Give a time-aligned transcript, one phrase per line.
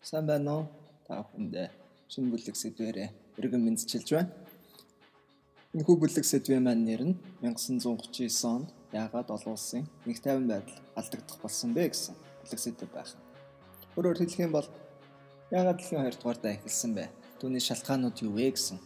[0.00, 0.64] Сайн байна уу?
[1.04, 1.68] Та бүхэндээ
[2.08, 4.32] шинэ бүлэг сэдвэрээ өргөн мэдчилж байна.
[5.76, 10.80] Энэ хүү бүлэг сэдвийн маань нэр нь 1939 онд яагаад олон улсын нэг тайван байдал
[10.96, 13.12] алдагдах болсон бэ гэсэн бүлэг сэдв байх.
[14.00, 14.68] Өөрөөр хэлэх юм бол
[15.52, 17.04] яагаад дэлхийн 2 дугаардаа эхэлсэн бэ?
[17.36, 18.80] Түүний шалтгаанууд юу вэ гэсэн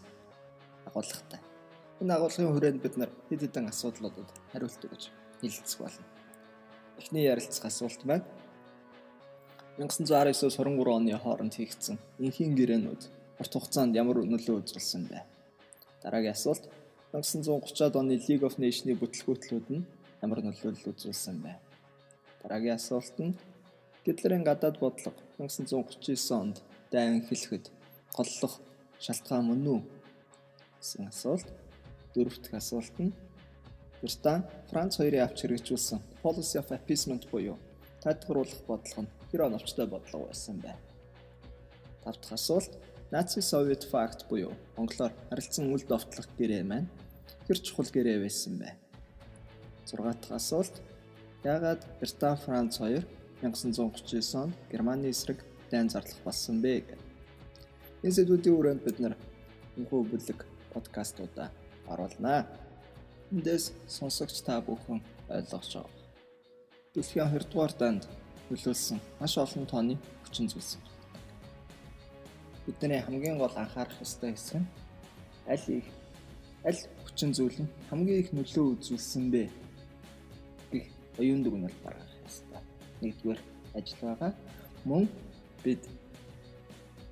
[0.90, 1.38] агуулгатай.
[2.02, 6.06] Энэ агуулгын хүрээнд бид нар хэд хэдэн асуудлуудад хариулт өгж хэлэлцэх болно.
[6.98, 8.26] Эхний ярилцах асуулт маань
[9.78, 13.02] 1919-с 23 оны хооронд хийгдсэн энхийн гэрээнүүд
[13.42, 15.18] урт хугацаанд ямар нөлөө үзүүлсэн бэ?
[15.98, 16.70] Дараагийн асуулт
[17.10, 19.82] 1930-ад оны League of Nations-ийн бүтлгүүтлүүд нь
[20.22, 21.58] ямар нөлөөлөл үзүүлсэн бэ?
[22.46, 23.34] Дараагийн асуулт нь
[24.06, 26.62] Гитлерийн гадаад бодлого 1939 онд
[26.94, 27.66] дайн хэлэхэд
[28.14, 28.62] голлох
[29.02, 29.80] шалтгаан мөн үү?
[30.78, 31.50] гэсэн асуулт.
[32.14, 33.10] Дөрөв дэх асуулт нь
[33.98, 37.58] Британи Франц хоёрын авч хэрэгжүүлсэн policy of appeasement буюу
[37.98, 40.70] тайлбарлах бодлого нь хэр оновчтой бодлого байсан бэ?
[42.04, 42.70] Тав дахь асуулт
[43.10, 46.86] Наци Совет факт буюу монголоор харилцан үл довтлох гэрээ маань
[47.48, 48.70] хэр чухал гэрээ байсан бэ?
[49.90, 50.78] 6 дахь асуулт
[51.42, 53.02] яагаад Британи Франц хоёр
[53.42, 57.02] 1939 онд Германы эсрэг дайн зарлах болсон бэ гэх.
[58.06, 59.14] Энэ сэдвүүдийн хүрээнд бид нар
[59.76, 61.50] энэхүү бүлэг подкастуудаа
[61.90, 62.46] оруулнаа.
[63.34, 65.90] Эндээс сонсогч та бүхэн ойлгож байгаа.
[66.94, 68.06] Дэлхийн 2 дугаар данд
[68.50, 70.78] нөлөөлсөн маш олон тооны хүчин зүйлс.
[72.66, 74.68] Бидний хамгийн гол анхаарах ёстой хэсэг нь
[75.46, 75.86] аль их
[76.64, 79.42] аль хүчин зүйл нь хамгийн их нөлөө үзүүлсэн бэ
[80.72, 80.86] гэх
[81.20, 82.60] оюун дүгнэлт гаргах ёстой.
[83.00, 83.40] Нэгдүгээр
[83.76, 84.32] ажил байгаа.
[84.84, 85.08] Мөн
[85.64, 85.82] бид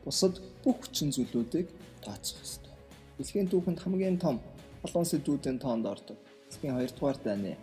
[0.05, 1.69] бусад бүх хүчин зүйлүүдийг
[2.05, 2.73] тооцох ёстой.
[3.19, 4.41] Дэлхийн түүхэнд хамгийн том
[4.83, 6.19] олон сэдвүүдийн тоонд ордог.
[6.49, 7.57] Дэлхийн 2 дугаар дайны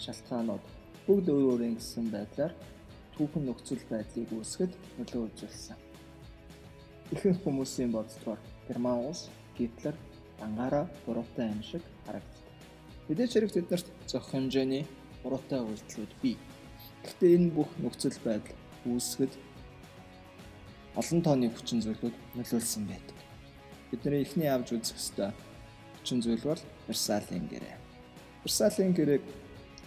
[0.00, 0.64] шалтгаанууд
[1.06, 2.52] бүгд өөр өөрийн гэсэн байдлаар
[3.14, 5.78] түүхэн нөхцөл байдлыг үүсгэд нөлөө үзүүлсэн.
[7.14, 9.94] Ихэнх хүмүүсийн боддгоор Герман улс Гитлер
[10.38, 12.42] дангаараа буруутай юм шиг харагддаг.
[13.06, 14.84] Мэдээж хэрэг тэднэрт зөх хэмжээний
[15.22, 16.36] буруутай үйлдэлүүд бий.
[17.04, 18.58] Гэхдээ энэ бүх нөхцөл байдал
[18.90, 19.32] үүсгэд
[20.98, 23.18] олон тооны хүчин зүйлүүд нөлөөлсөн байдаг.
[23.90, 25.30] Бидний эхний авч үзэх ёстой
[26.00, 27.76] хүчин зүйл бол Версалийн гэрээ.
[28.42, 29.24] Версалийн гэрээг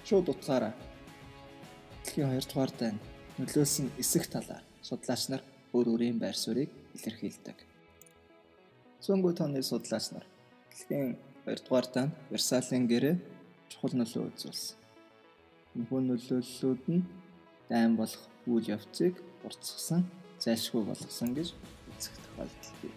[0.07, 0.73] шууд утгаараа
[2.03, 3.01] дэлхийн 2 дугаар дайнд
[3.37, 5.43] нөлөөсөн эсэх талаар судлаач нар
[5.75, 7.57] өөр өөрийн байр суурийг илэрхийлдэг.
[9.03, 10.25] Цөөнгөө тооны судлаач нар
[10.73, 11.13] дэлхийн
[11.45, 13.15] 2 дугаар даанд Версалийн гэрээ
[13.69, 14.77] чухал нөлөө үзүүлсэн.
[15.77, 17.05] Энэхүү нөлөөллүүд нь
[17.69, 19.13] дайн болох үйл явцыг
[19.45, 20.01] уртсгсан,
[20.41, 21.53] зайлшгүй болгосон гэж
[21.93, 22.93] үзэх тохиолдол бий.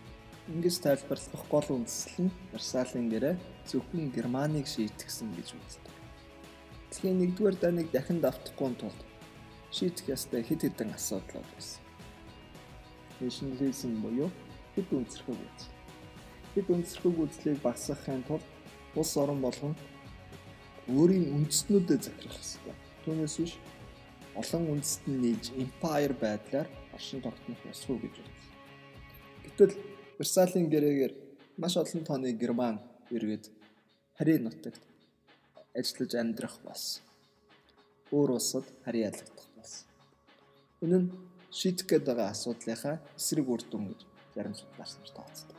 [0.49, 3.34] Ингээс тайлбарлах гол үндэслэл нь Версалийн гэрээ
[3.69, 5.95] зөвхөн Германыг шийтгсэн гэж үздэг.
[6.89, 9.01] Дэлхийн 1-р дайныг дахин давтахгүй тулд
[9.71, 11.83] шийдэх ёстой хэд хэдэн асуудлууд байсан.
[13.21, 14.31] Nationalism буюу
[14.75, 15.73] хэд үндэслэх үзэл.
[16.55, 18.47] Хэд үндэслэх үзлийг багасгахын тулд
[18.99, 19.75] улс орон болгон
[20.91, 22.75] өөрийн үндэстнүүдэд захирах ёстой.
[23.05, 23.55] Түүнээс биш
[24.35, 28.39] олон үндэстэн нийж empire байдлаар оршин тогтнох ёсгүй гэж байна.
[29.45, 29.73] Гэтэл
[30.19, 31.13] Версалийн гэрээгээр
[31.63, 32.77] маш олон тооны герман
[33.15, 33.45] иргэд
[34.19, 34.83] харийн нутагт
[35.79, 37.03] ажиллаж амьдрах болсон.
[38.11, 39.50] Өөр улсад харийн ялагдах
[40.85, 41.09] Энэ нь
[41.59, 44.01] шийдэх гээд байгаа асуудлынхаа эсрэг үр дүн гэж
[44.35, 45.59] зарим судлаач нар тооцдог.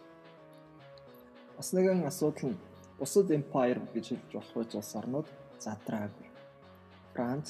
[1.58, 2.62] Бас нэгэн асуудал нь
[2.98, 5.28] бусад empire гэж хэлж болох үйл улс орнууд
[5.62, 6.28] задраагүй.
[7.14, 7.48] Франц,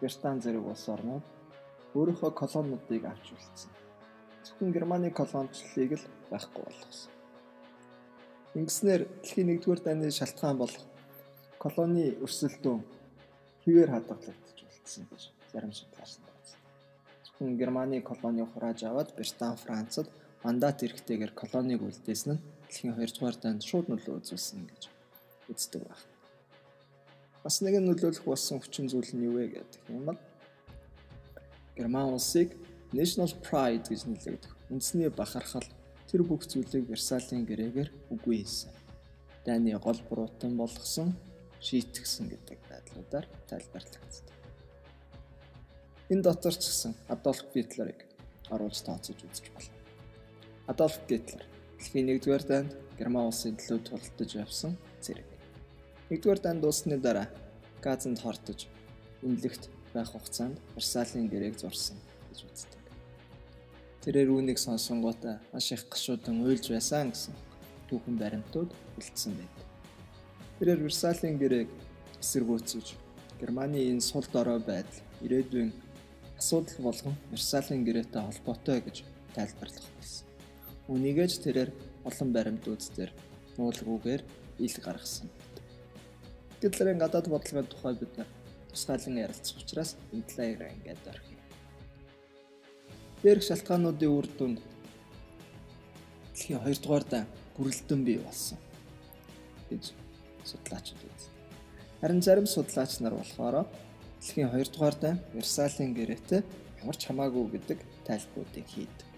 [0.00, 1.24] Британи зэрэг улс орнууд
[1.92, 3.72] өөрийнхөө колониудыг авч үлдсэн.
[4.44, 7.12] Зөвхөн Германы колоничлалыг л байхгүй болгосон.
[8.56, 10.84] Ингэснээр дэлхийн 1-р дайны шалтгаан болох
[11.60, 12.80] колони өрсөлдөөн
[13.62, 15.22] хിവэр хадгалагдчих үлдсэн гэж
[15.52, 16.33] зарим судлаач нар
[17.38, 20.06] хүн Германы колони хурааж аваад Британи Францад
[20.44, 24.82] мандат эрхтэйгээр колониг үлдээсэн нь дэлхийн 2 дугаар дайнд шууд нөлөө үзүүлсэн гэж
[25.50, 26.06] үздэг байна.
[27.44, 30.20] Бас нэгэн нөлөөлөх болсон хүчин зүйл нь юу вэ гэдэг юм бол
[31.76, 32.54] Герман улсыг
[32.94, 34.52] national pride гэж нэлээдэг.
[34.70, 35.66] Үндэсний бахархал
[36.08, 38.70] тэр бүх зүйлийг Версалийн гэрээгээр үгүй хийсэн.
[39.44, 41.10] Дайны гол буруутан болгосон
[41.60, 44.43] шийтгсэн гэдэг байдлуудаар тайлбарлагддаг.
[46.14, 48.06] Энэ дотор ч гэсэн Адольф Гитлерийг
[48.46, 49.74] оруулж тооцож үзэж байна.
[50.70, 51.42] Адольф Гитлер
[51.74, 55.26] дэлхийн 1-р дайнд Герман улсын төлөө тулдаж явсан зэрэг.
[56.14, 57.26] 1-р дайнд дуусны дараа
[57.82, 58.70] газанд хортож
[59.26, 61.98] үнэлэгт байх хугацаанд Версалийн гэрээг зурсан
[62.30, 62.82] гэж үздэг.
[64.06, 67.34] Тэрээр үүнийг сонсонгуудаа маш их гашуудан уйлж байсан гэсэн
[67.90, 68.70] түүхэн баримтууд
[69.02, 69.66] үлдсэн байдаг.
[70.62, 71.70] Тэрээр Версалийн гэрээг
[72.22, 72.86] эсэргүүцэж
[73.42, 75.83] Германы энэ сул дорой байдал ирээдүйн
[76.44, 78.96] асуудал болгон Версалийн гэрээтэй холбоотой гэж
[79.32, 80.28] тайлбарлах байсан.
[80.92, 81.70] Үнийгэж тэрээр
[82.04, 83.12] олон баримтууд дээр
[83.56, 84.22] нуулгүйгээр
[84.60, 85.32] ил гаргасан.
[86.60, 88.12] Гитлерийн гадаад бодлогын тухай бид
[88.68, 91.40] тусгайлан ярилцах учраас энэ талаар ингээд орхив.
[93.24, 94.60] Дээрх шалтгаануудын үр дүнд
[96.36, 97.24] дэлхийн 2 дугаар дан
[97.56, 98.60] бүрэлдэн бий болсон
[99.72, 99.96] гэж
[100.44, 101.32] судлаачид үзсэн.
[102.04, 103.64] Харин зарим судлаач нар болохоор
[104.24, 106.40] дэлхийн 2 дугаар дан Версалийн гэрээтэй
[106.80, 107.78] ямар ч хамаагүй гэдэг
[108.08, 109.08] тайлбаруудыг хийдэг.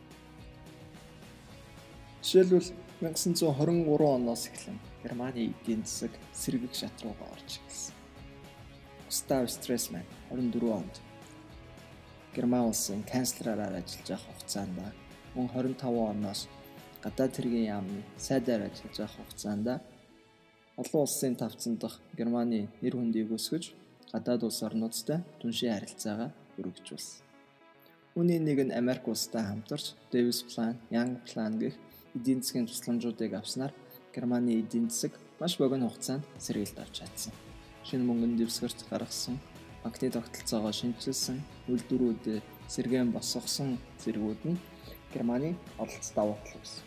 [2.27, 2.75] Жишээлбэл
[3.07, 7.95] 1923 оноос эхлэн Германы эдийн засаг сэргэг шат руугаа орж ирсэн.
[9.07, 10.03] Густав Стрессман
[10.35, 10.95] 24 онд
[12.35, 14.75] Герман улсын канцлераар ажиллаж байх хугацаанд
[15.39, 16.51] мөн 25 оноос
[16.99, 19.67] гадаад хэргийн яамны сайдаар ажиллаж байх хугацаанд
[20.83, 23.86] олон улсын тавцан дахь Германы нэр хүндийг өсгөж
[24.17, 27.21] гадаад улс орнуудтай түншийн харилцаагаа өргөжүүлсэн.
[28.17, 31.77] Үүний нэг нь Америк улстай хамтарч Davis Plan, Young Plan гэх
[32.17, 33.77] эдийн засгийн тусламжуудыг авснаар
[34.15, 37.33] Германы эдийн засаг маш богино хугацаанд сэргийлт авч чадсан.
[37.85, 39.37] Шинэ мөнгөнд дэвсгэрч гаргасан,
[39.85, 41.37] банкны тогтолцоогоо шинжилсэн,
[41.69, 42.41] үйлдвэрүүд
[42.73, 44.57] сэргээн босгосон зэргүүд нь
[45.13, 46.85] Германы оролцоо давуу тал байсан.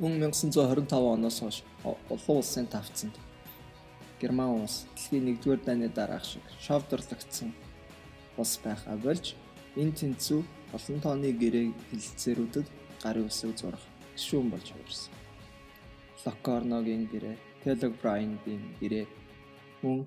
[0.00, 3.14] Мөн 1925 оноос хойш олон улсын тавцанд
[4.20, 7.50] Герман улс дэлхийн 1-р дайны дараах шиг шовдрлогдсон
[8.36, 9.34] улс байхаа болж
[9.80, 10.40] энэ тэнцүү
[10.76, 12.66] олон тооны гэрээ хилцээрүүдэд
[13.02, 13.84] гарын үсэг зурах
[14.14, 15.14] гишүүн болж хувирсан.
[16.24, 19.06] Локорногийн гэрээ, Kellogg Bryan-ийн гэрээ
[19.82, 20.06] мөн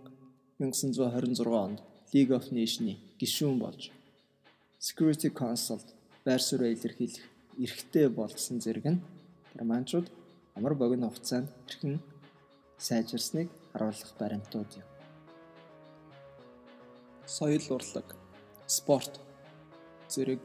[0.59, 1.79] 1926 онд
[2.13, 3.91] League of Nations-ийн гишүүн болж
[4.79, 5.81] Security Council
[6.25, 7.25] байр суурь илэрхийлэх
[7.63, 9.03] эрхтэй болсон зэрэг нь
[9.53, 10.07] германчууд
[10.57, 11.99] амар богино хугацаанд хэрхэн
[12.77, 14.87] сайжирсныг харуулах баримтууд юм.
[17.25, 18.15] Соёл урлаг,
[18.65, 19.19] спорт
[20.09, 20.41] зэрэг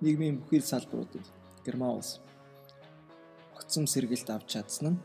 [0.00, 1.26] нийгмийн бүхий салбаруудад
[1.66, 2.20] Герман улс
[3.56, 5.02] огцом сэргэлт авч чадсан нь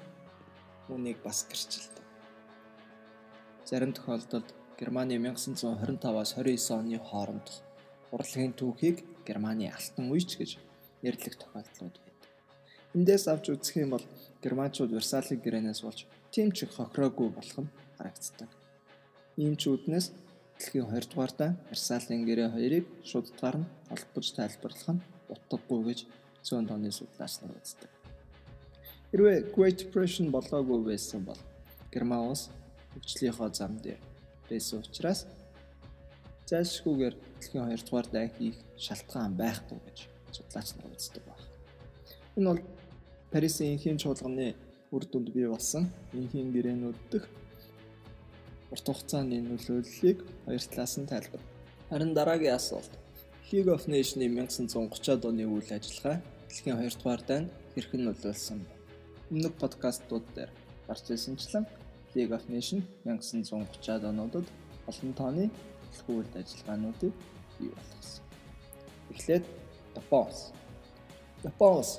[0.91, 2.06] үүнийг бас гэрчилдэг.
[3.65, 7.47] Зарим тохиолдолд Германы 1925-аас 29 оны хооронд
[8.13, 10.51] урлагийн түүхийг Германы алтан үеч гэж
[11.01, 12.29] нэрлэх тохиолдлууд байдаг.
[12.94, 14.06] Эндээс авч үзэх юм бол
[14.44, 18.51] германчууд Версалийн гэрээнээс болж тийм ч хохироогүй болох нь харагддаг.
[19.39, 20.11] Ийм ч үднээс
[20.59, 25.99] дэлхийн 2 дугаартаа Версалийн гэрээ хоёрыг шуудтгаар нь холбож тайлбарлах нь утгагүй гэж
[26.43, 27.91] зүүн тооны судлаач нар үздэг.
[29.15, 31.39] Хэрвээ Great Depression болоогүй байсан бол
[31.93, 32.51] Герман улс
[32.91, 34.01] хөгжлийнхөө зам дээр
[34.51, 35.19] байсан учраас
[36.51, 39.97] зайлшгүйгээр дэлхийн 2 дугаар дай хийх шалтгаан байхгүй гэж
[40.35, 41.47] судлаач нар үздэг байна.
[42.35, 42.61] Энэ бол
[43.31, 47.25] Парисын инхийн чуулганы үр дүнд бий болсон инхийн гэрээнүүд дэх
[48.69, 51.41] урт хугацааны нөлөөллийг хоёр талаас нь тайлбар.
[51.89, 52.93] Харин дараагийн асуулт
[53.49, 58.69] League of Nations-ийн 1930-ад оны үйл ажиллагаа дэлхийн 2 дугаар дайнд хэрхэн нөлөөлсөн бэ?
[59.33, 60.51] Өмнөх подкастууд дээр
[60.87, 61.65] гарч ирсэнчлэн
[62.15, 64.47] League of Nations 1930-ад онуудад
[64.89, 65.45] олон тооны
[65.89, 67.13] дэлхийн үйл ажиллагаануудыг
[67.57, 68.23] бий болгосон.
[69.13, 69.45] Эхлээд
[69.97, 70.39] Японоос.
[71.43, 71.91] Японоос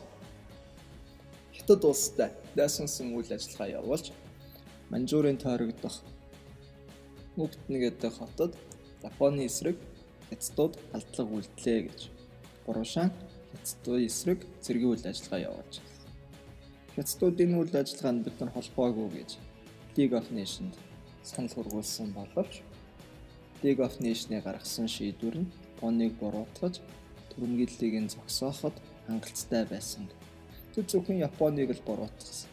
[1.57, 4.07] Хятад улстай дайсансан үйл ажиллагаа явуулж
[4.91, 5.97] Манжуурын тойрогдох
[7.37, 8.53] Нүбтэн гэдэг хотод
[9.03, 9.77] Японы эсрэг
[10.31, 12.01] хятадууд халдлага үйлдлээ гэж
[12.65, 13.11] буруушаан
[13.53, 15.95] хятадын эсрэг зэргийн үйл ажиллагаа явуулж байна.
[16.97, 19.31] Хятадуудын үйл ажиллагаанд бид нар холбоогүй гэж
[19.97, 20.77] League of Nations
[21.23, 22.63] санал хургуулсан боловч
[23.63, 26.81] League of Nations-ы гаргасан шийдвэр нь Японыг буруутгаж
[27.31, 28.75] түрэмгийллийг нь зогсооход
[29.07, 30.09] хангалттай байсан.
[30.77, 32.53] Тэр зөвхөн Японыг л буруутгасан.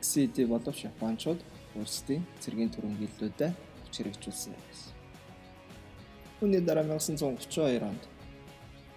[0.00, 1.36] XCD боловч Япончууд
[1.76, 4.96] өөрсдийн цэргийн түрэмгийллүүдэд хүч хэрэгжүүлсэн байсан.
[6.40, 8.08] Үүний дараа 1932 онд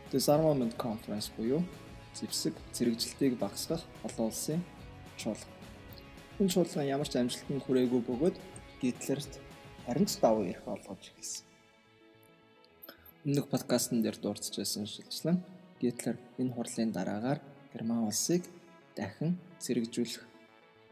[0.08, 1.68] Disarmament Conference буюу
[2.16, 4.64] зэвсэг зэрэгжилтийг багасгах олон улсын
[5.20, 5.52] чуулга.
[6.40, 8.36] Энэ чуулган ямар ч амжилтанд хүрээгүй бөгөөд
[8.80, 9.44] Гитлерт
[9.84, 11.44] харин ч давуу ирэх олгож эхэлсэн.
[13.28, 17.40] Өмнөх подкастн дээр дурдчихсан шилжлэн Гитлер энэ хурлын дараагаар
[17.74, 18.44] Герман улсыг
[18.98, 20.26] дахин зэрэгжүүлэх,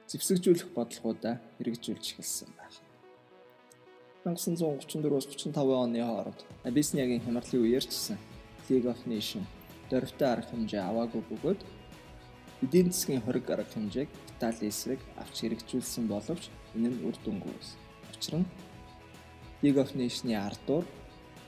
[0.10, 2.78] зэвсэгжүүлэх бодлогоудаа хэрэгжүүлж эхэлсэн байна.
[4.26, 8.18] 1934-с 35 оны хооронд Абиссиниагийн хямралын үеэр ч гэсэн
[8.70, 9.46] League of Nations
[9.90, 11.62] дөрвтэй арга хэмжээ аваагүй бөгөөд
[12.66, 17.80] эдийн засгийн хориг арга хэмжээг Италийн эсрэг авч хэрэгжүүлсэн боловч энэ нь үр дүнгүй байсан.
[18.14, 18.50] Учир нь
[19.62, 20.86] League of Nations-ы ардуур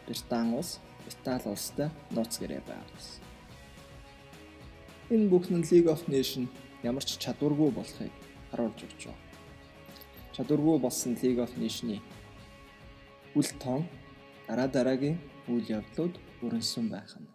[0.06, 0.78] Британи улс
[1.10, 3.27] Итали улстай нууц гэрээ байгуулсан.
[5.08, 6.52] Энэ бүхэн League of Nations
[6.84, 8.12] ямар ч чадваргүй болохыг
[8.52, 9.24] харуулж өгч байна.
[10.36, 12.04] Чадваргүй болсон League of Nations-ы
[13.40, 13.88] үл тоон
[14.48, 15.16] дараа дараагийн
[15.48, 17.32] үйл явдлууд өрнсөн байх нь.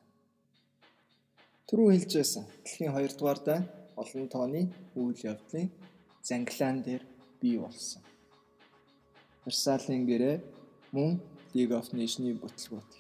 [1.65, 3.65] Түрүү хэлжсэн дэлхийн 2 дугаар дайн
[3.97, 4.63] олон тооны
[4.93, 5.73] үйл явдлын
[6.21, 7.03] занглаан дээр
[7.41, 8.05] бий болсон.
[9.49, 10.37] Версалийн гэрээ
[10.93, 11.25] мөн
[11.57, 12.91] League of Nations-ийн бүтлгүүт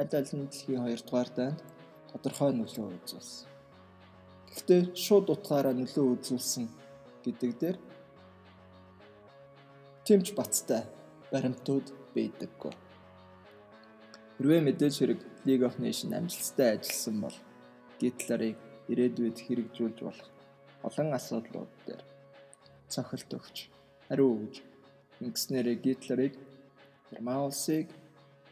[0.00, 1.60] аль аль нь дэлхийн 2 дугаар дайнд
[2.08, 3.53] тодорхой нөлөө үзүүлсэн.
[4.54, 6.70] Гэхдээ шууд утгаараа нөлөө үзүүлсэн
[7.26, 7.76] гэдэг дээр
[10.06, 10.86] тэмч бацтай
[11.34, 12.72] баримтууд байдаггүй.
[14.38, 17.36] Хэрвээ мэдээж хэрэг League of Nations амжилттай ажилласан бол
[17.98, 18.58] Гитлерийг
[18.92, 20.30] ирээдүйд хэрэгжүүлж болох
[20.86, 22.02] олон асуудлууд дээр
[22.92, 23.56] цохилт өгч
[24.06, 24.62] хариу өгж
[25.24, 26.34] ингэснээрээ Гитлерийг
[27.10, 27.88] Герман улсыг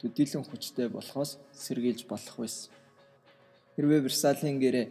[0.00, 2.73] төдийлөн хүчтэй болохоос сэргийлж болох байсан.
[3.76, 4.87] Хэрвээ Версалийн гэрээ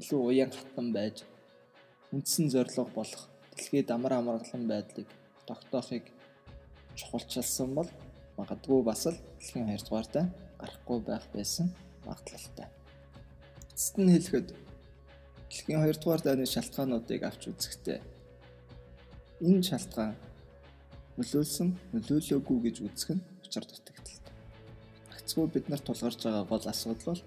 [0.00, 1.24] илүү уян хатан байж
[2.12, 5.08] үндсэн зорилго болох дэлхийд амар амгалан байдлыг
[5.48, 6.04] тогтоохыг
[6.98, 7.88] чухалчилсан бол
[8.38, 10.24] магадгүй бас л дэлхийн 2 дугаартай
[10.60, 11.66] гарахгүй байх байсан
[12.06, 12.68] магадлалтай.
[13.72, 14.48] Эцэст нь хэлэхэд
[15.48, 18.00] дэлхийн 2 дугаар дайны шалтгаануудыг авч үзэхдээ
[19.48, 20.16] энэ шалтгаан
[21.16, 24.34] нөлөөлсөн нөлөөлөөгүй гэж үзэх нь учир дутагдaltaй.
[25.12, 27.22] Гагцгүй бид нар тулгарч байгаа гол асуудал бол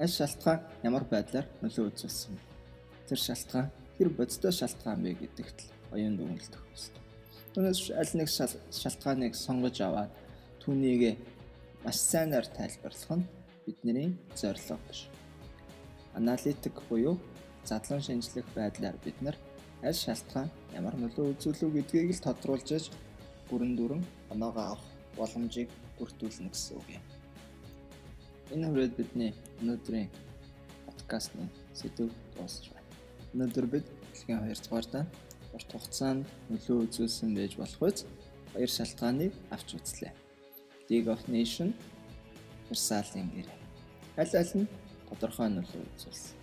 [0.00, 2.42] аль шалтгаан ямар байдлаар нөлөө үзүүлсэн бэ?
[3.08, 7.02] Тэр шалтгаан хэр бодиттой шалтгаан бэ гэдэгт л оюун дүгнэлт өгөх ёстой.
[7.52, 8.28] Түүнээс аль нэг
[8.80, 10.12] шалтгааныг сонгож аваад
[10.64, 11.20] түүнийг
[11.84, 13.28] маш сайнаар тайлбарлах нь
[13.66, 15.12] бидний зорилго биш.
[16.16, 17.20] Аналитик буюу
[17.68, 19.36] задлан шинжлэх байдлаар бид нар
[19.84, 22.88] аль шалтгаан ямар нөлөө үзүүлв гэдгийг л тодруулж аж
[23.52, 24.02] бүрэн дүрэн
[24.32, 24.84] оноогоо авах
[25.16, 27.04] боломжийг бүрдүүлнэ гэсэн үг юм.
[28.50, 29.30] Энэ хүрээд бидний
[29.62, 30.10] өнөөдрийн
[30.82, 32.90] подкастны сэдв дуусч байна.
[33.30, 35.06] Өнөөдөр бид дэлхийн 2 дугаар дан
[35.54, 37.98] урт хугацаанд нөлөө үзүүлсэн байж болох үз
[38.50, 40.12] хоёр шалтгааныг авч үзлээ.
[40.90, 41.78] League of Nations
[42.66, 43.46] Версалийн гэр.
[44.18, 44.66] Аль аль нь
[45.06, 46.34] тодорхой нөлөө үзүүлсэн.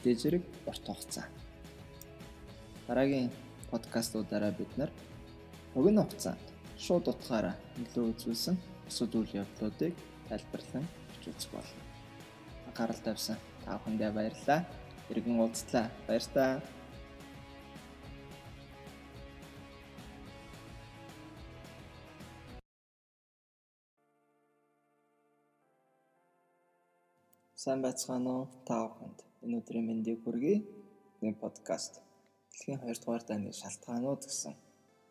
[0.00, 1.28] Дээд зэрэг урт хугацаа.
[2.88, 3.28] Дараагийн
[3.68, 4.90] подкастуудаараа бид нар
[5.76, 6.40] өгөн хугацаанд
[6.80, 8.56] шууд утгаараа нөлөө үзүүлсэн
[8.88, 9.92] үйл явдлуудыг
[10.28, 10.88] тайлбарлан
[11.22, 11.82] өгч үзэх болно.
[12.66, 14.60] Анхаарал тавьсан та бүхэндээ баярлалаа.
[15.10, 15.86] Иргэн уулзлаа.
[16.06, 16.62] Баярлалаа.
[27.54, 29.18] Сайн байцгаана уу та бүхэнд.
[29.46, 30.58] Энэ өдрийн мэндийг хүргэе.
[31.22, 32.02] Энэ подкаст
[32.50, 34.54] дэлхийн 2 дугаар дайны шалтгаанууд гэсэн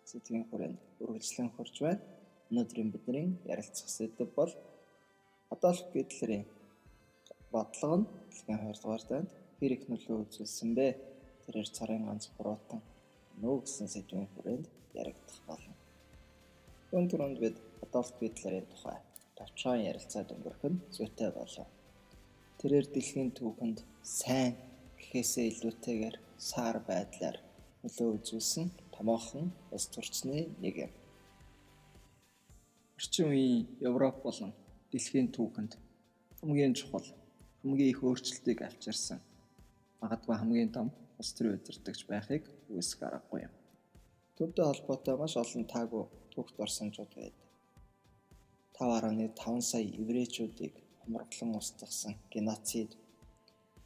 [0.03, 2.03] сэдвийн хүрээнд үргэлжлэн хурж байна.
[2.51, 4.51] Өнөөдрийн бидний ярилцах сэдэв бол
[5.53, 6.46] Адольф Гитлерийн
[7.53, 9.29] бодлого нь дэлхийн 2 дугаар дайнд
[9.60, 10.88] хэр их нөлөө үзүүлсэн бэ?
[11.43, 12.81] Тэрээр царын ганц хуруутан
[13.41, 14.65] нөө гэсэн сэдвийн хүрээнд
[15.01, 15.75] яригдах болно.
[16.93, 18.98] Үүн түрүүнд бид Адольф Гитлерийн тухай
[19.38, 21.70] товчхон ярилцаад өнгөрөх нь зүйтэй болов
[22.62, 24.53] Тэрээр дэлхийн түүхэнд сайн
[24.93, 27.41] гэхээсээ илүүтэйгээр саар байдлаар
[27.81, 30.91] нөлөө үзүүлсэн томоохон улс төрчны нэг юм.
[33.01, 34.53] Орчин үеийн Европ болон
[34.91, 35.74] дэлхийн түүхэнд
[36.39, 37.07] хамгийн чухал,
[37.62, 39.19] хамгийн их өөрчлөлтийг авчирсан
[40.01, 40.88] магадгүй хамгийн том
[41.19, 42.43] улс төр удирдахч байхыг
[42.74, 43.53] үүсэх аргагүй юм.
[44.36, 47.45] Түүнтэй холбоотой маш олон таагүй түүхт орсончууд байдаг.
[48.81, 52.91] 5.5 сая еврейчүүдийг хамраглан устгасан геноцид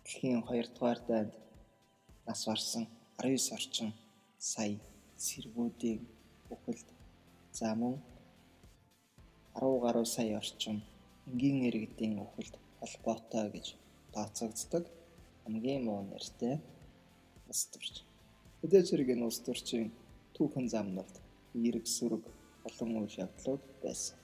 [0.04, 1.34] дэлхийн 2 дугаар дайнд
[2.28, 2.84] нас барсан
[3.20, 3.90] 19 орчим
[4.52, 4.80] сая
[5.26, 6.00] сэргүүдийн
[6.48, 6.88] бүхэлд
[7.58, 7.96] за мөн
[9.60, 10.78] 10 гаруй сая орчим
[11.30, 13.68] энгийн иргэдийн бүхэлд холбоотой гэж
[14.14, 14.86] тооцогддог
[15.44, 16.56] хамгийн муу нэртэй
[17.52, 17.96] ус төрч.
[18.62, 19.90] Хэрэг энэ ус төрчийн
[20.36, 21.14] түүхэн замнууд
[21.68, 22.24] эрг сүрэг
[22.68, 24.18] олон үйл явдлууд байсан.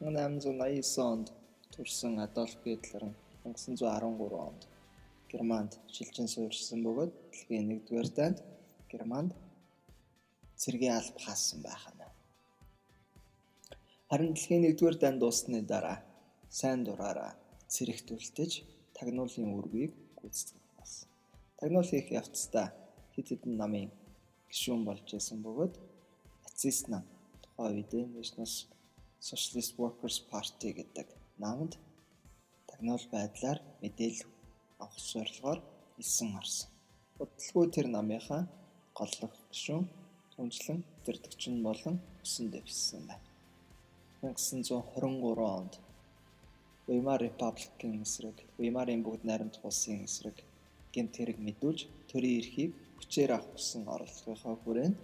[0.00, 1.28] 1889 онд
[1.72, 4.62] төрсэн Адольф Гитлер нь 1913 онд
[5.30, 8.38] Германд шилжин суурьшсан бөгөөд дэлхийн 1-р дайнд
[8.90, 9.32] Германд
[10.60, 12.00] цэргийн алба хаасан байх нь.
[14.10, 15.98] Харин дэлхийн 1-р дайнд дуусны дараа
[16.58, 17.32] сайн дураараа
[17.72, 18.52] цэрэгт үлдэж
[18.96, 21.08] тагнуулын үргийг гүйцэтгэх болсон.
[21.58, 22.68] Тагнуул хийх явцдаа
[23.14, 23.88] хэд хэдэн намын
[24.50, 25.74] гишүүн болж исэн бөгөөд
[26.44, 27.04] нацист нам
[27.42, 28.52] тухайн үед National
[29.28, 31.08] Socialist Workers Party гэдэг
[31.44, 31.72] намд
[32.68, 34.28] тагнуул байдлаар мэдээлэл
[34.82, 35.60] авах зорилгоор
[36.02, 36.68] илсэн орсон.
[37.16, 38.42] Бодлого тэр намынхаа
[38.98, 39.84] голлох гишүүн
[40.32, 43.28] түнжлэн өдөртөгч нь болон өсөн дэвссэн байна.
[44.20, 45.74] 1923 онд
[46.88, 50.36] Weimar Republic-ийн эсрэг, Weimar-ийн бүгд найрамдах улсын эсрэг
[50.94, 54.98] гэмт хэрэг мэдүүлж төрийн эрхийг хүчээр авах гэсэн оролдлогынхоо хүрээнд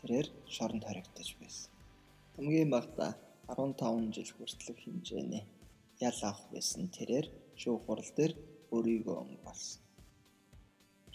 [0.00, 1.70] тэрээр шоронд хоригдож байсан.
[2.34, 3.12] Хамгийн багадаа
[3.48, 5.44] 15 жил хүртэлх хэмжээний
[6.08, 7.26] ял авах байсан тэрээр
[7.60, 8.32] шүүх хурал дээр
[8.74, 9.82] өөрийгөө өнгөрүүлсэн.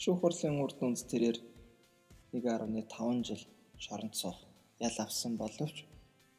[0.02, 1.38] Шүүх хурлын үр дүнд тэрээр
[2.34, 3.44] 1.5 жил
[3.86, 4.40] шоронд суух
[4.88, 5.78] ял авсан боловч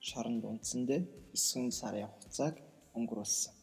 [0.08, 1.00] шоронд үндсэндээ
[1.34, 2.54] 9 сарын хугацааг
[2.98, 3.53] өнгөрүүлсэн.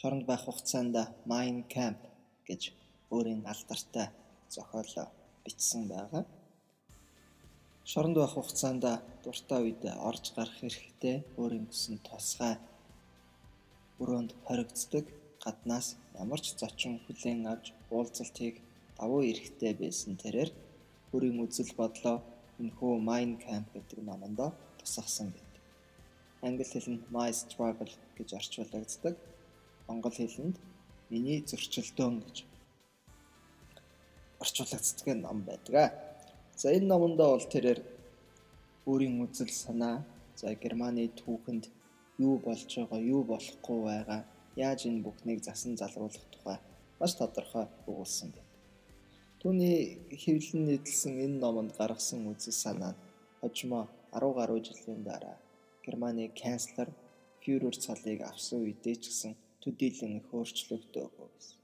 [0.00, 0.96] Шоронд байх хугацаанд
[1.30, 2.00] Mein Camp
[2.48, 2.62] гэж
[3.12, 4.08] өөрийн алдартай
[4.48, 5.06] зохиолоо
[5.44, 6.24] бичсэн байгаа.
[7.90, 8.84] Шоронд байх хугацаанд
[9.24, 12.54] дуртай үед орж гарах хэрэгтэй өөрийн гэсэн тусгай
[14.00, 15.04] өрөөнд хоригддаг
[15.44, 15.86] гаднаас
[16.22, 18.54] ямар ч зочин хүлээн авч уулзалтыг
[18.96, 20.50] давуу эрэхтэй байсан тэрээр
[21.12, 22.16] өөрийн үзэл бодлоо
[22.60, 24.40] энэхүү Mein Camp гэдэг номонд
[24.80, 25.62] тусгасан байдаг.
[26.46, 29.16] Англи хэлэнд My Struggle гэж орчуулагддаг.
[29.90, 30.56] Монгол хэлэнд
[31.10, 32.36] Миний зөрчилдөөн гэж
[34.38, 35.90] орчуулагддаг ном байдаг.
[36.54, 37.80] За энэ номонд бол тэрээр
[38.86, 40.06] өөрийн үзэл санаа
[40.38, 41.64] за Германы түүхэнд
[42.22, 44.20] юу болж байгаа, юу болохгүй байгаа,
[44.54, 46.58] яаж энэ бүхнийг засан залруулах тухай
[47.00, 48.50] маш тодорхой өгүүлсэн байна.
[49.42, 53.02] Түүний хэвлэн нийтлсэн энэ номонд гаргасан үзэл санаа нь
[53.42, 55.36] хожимо 10 гаруй жилийн дараа
[55.84, 56.88] Германы канцлер
[57.42, 61.58] Фюрер цалыг авсан үедээ ч гэсэн төдийлөн их өөрчлөгдөөгүй гэсэн.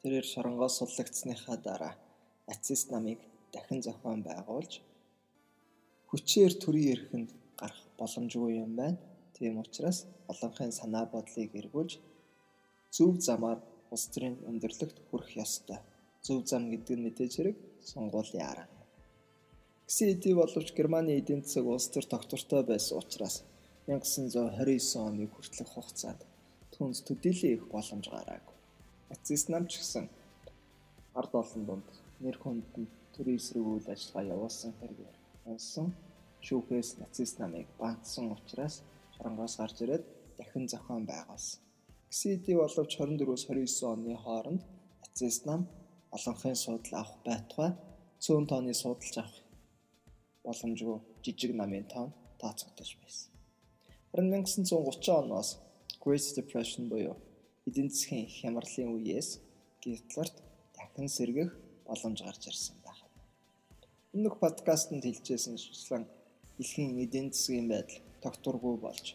[0.00, 1.94] Тэрээр шоронгоос суллагдсныхаа дараа
[2.48, 3.20] нацист намыг
[3.54, 4.72] дахин зохион байгуулж
[6.08, 8.98] хүчээр төрийн эрхэнд гарах боломжгүй юм байна.
[9.36, 9.98] Тийм учраас
[10.32, 11.92] олонхын санаа бодлыг эргүүлж
[12.96, 13.58] зөв замаар
[13.92, 15.78] улс төрийн өндөрлөгт хүрэх ёстой.
[16.26, 17.56] Зөв зам гэдэг нь мэдээж хэрэг
[17.90, 18.82] сонгуулийн арга.
[19.86, 23.36] Гэсэн хэдий боловч Германы эдийн засаг улс төр тогтвортой байсан учраас
[23.86, 26.22] 1929 оны хүртэлх хугацаанд
[26.74, 28.56] түнс төдийлөн их боломж гараагүй.
[29.10, 30.06] Нацист нам ч гэсэн
[31.18, 31.88] ард олон дунд
[32.22, 32.64] нэр хүнд
[33.14, 35.16] төрийн эсрэг үйл ажиллагаа явуулсан хэрэгээр
[35.50, 35.88] онсон
[36.46, 38.74] шүүхээс нацист намыг бантсан учраас
[39.14, 40.04] шоронгоос гарч ирээд
[40.38, 41.60] дахин зохион байгуулсан.
[42.18, 44.62] Хэдий боловч 24-с 29 оны хооронд
[45.02, 45.60] нацист нам
[46.16, 47.72] олонхын суудал авах байтугай
[48.24, 49.36] цөөн тооны судалж авах
[50.44, 53.31] боломжгүй жижиг намын тоон тооцогдож байсан.
[54.12, 55.58] Харин 1930 оноос
[56.04, 57.16] Great Depression буюу
[57.66, 59.40] эдийн засгийн хямралын үеэс
[59.80, 60.36] Гитлерт
[60.76, 61.50] дахин сэргэх
[61.86, 63.08] боломж гарч ирсэн байна.
[64.14, 66.04] Өмнөх подкастт хэлжсэн шуслан
[66.58, 69.06] дэлхийн эдийн засгийн байдал тогтворгүй болж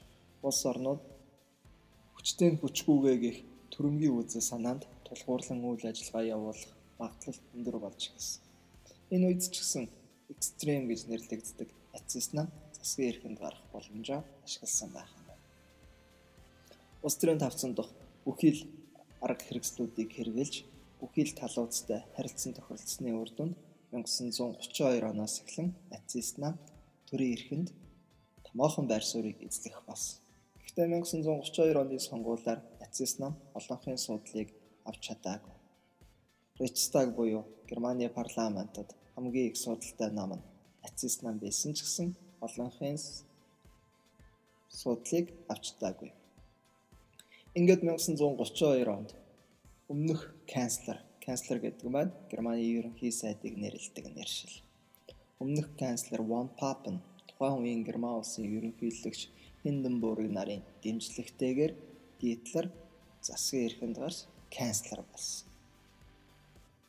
[0.41, 1.01] улс орнууд
[2.15, 3.37] хүчтэй хүчгүйгээ гэх
[3.73, 8.41] төрөнгийн үзэл санаанд тулгуурлан үйл ажиллагаа явуулах магадлал өндөр болж гисэн.
[9.13, 9.85] Энэ үед ч гэсэн
[10.33, 12.49] экстрем гэж нэрлэгддэг нацист нам
[12.87, 15.43] засгийн эрхэнд гарах боломжоо ашигласан байх юм байна.
[17.05, 17.89] Улс төрийн тавцан дох
[18.25, 18.61] бүхий л
[19.25, 20.55] арга хэрэгслүүдийг хэрэгжилж
[20.99, 23.55] бүхий л талуудтай харилцан тохиролцсны үр дүнд
[23.91, 26.55] 1932 оноос эхлэн нацист нам
[27.09, 27.69] төрийн эрхэнд
[28.47, 30.23] томоохон байр суурийг эзлэх болсон.
[30.63, 34.49] Гэхдээ 1932 оны сонгуулиар нацист нам олонхын суудлыг
[34.89, 35.55] авч чадаагүй.
[36.59, 40.47] Рейхстаг буюу Германы парламентод хамгийн их судалтай нам нь
[40.83, 42.07] нацист нам байсан ч гэсэн
[42.45, 42.97] олонхын
[44.69, 46.11] судлыг авч чадаагүй.
[47.57, 49.09] Ингээд 1932 онд
[49.91, 50.21] өмнөх
[50.53, 54.55] канцлер, канцлер гэдэг нь Германы ерөнхий сайдыг нэрлэдэг нэршил.
[55.39, 59.21] Өмнөх канцлер Von Papen тухайн үеийн Герман улсын ерөнхийлөгч
[59.63, 61.73] Hindenburg нарын дэмжлэгтэйгээр
[62.21, 62.65] Гитлер
[63.21, 64.17] засгийн эрхэнд гарч
[64.55, 65.47] канцлер болсон.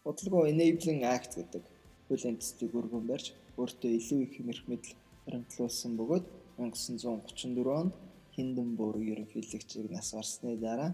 [0.05, 1.65] Бодлого Enabling Act гэдэг
[2.09, 3.27] хуулийн төслийг өргөн барьж
[3.61, 4.93] өөртөө илүү их хэмэрх мэдл
[5.29, 6.25] баримтлуулсан бөгөөд
[6.57, 7.95] 1934 онд
[8.37, 10.93] Hindenburg ерөнхийлөгчийг нас барсны дараа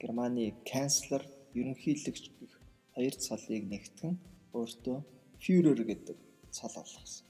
[0.00, 1.22] Германы канцлер
[1.58, 2.54] ерөнхийлөгч гэх
[2.94, 4.14] хоёр цолыг нэгтгэн
[4.54, 4.98] өөртөө
[5.42, 6.16] Führer гэдэг
[6.56, 7.26] цол болгосон.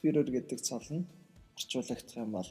[0.00, 1.08] Führer гэдэг цол нь
[1.54, 2.50] орчуулагдах юм бол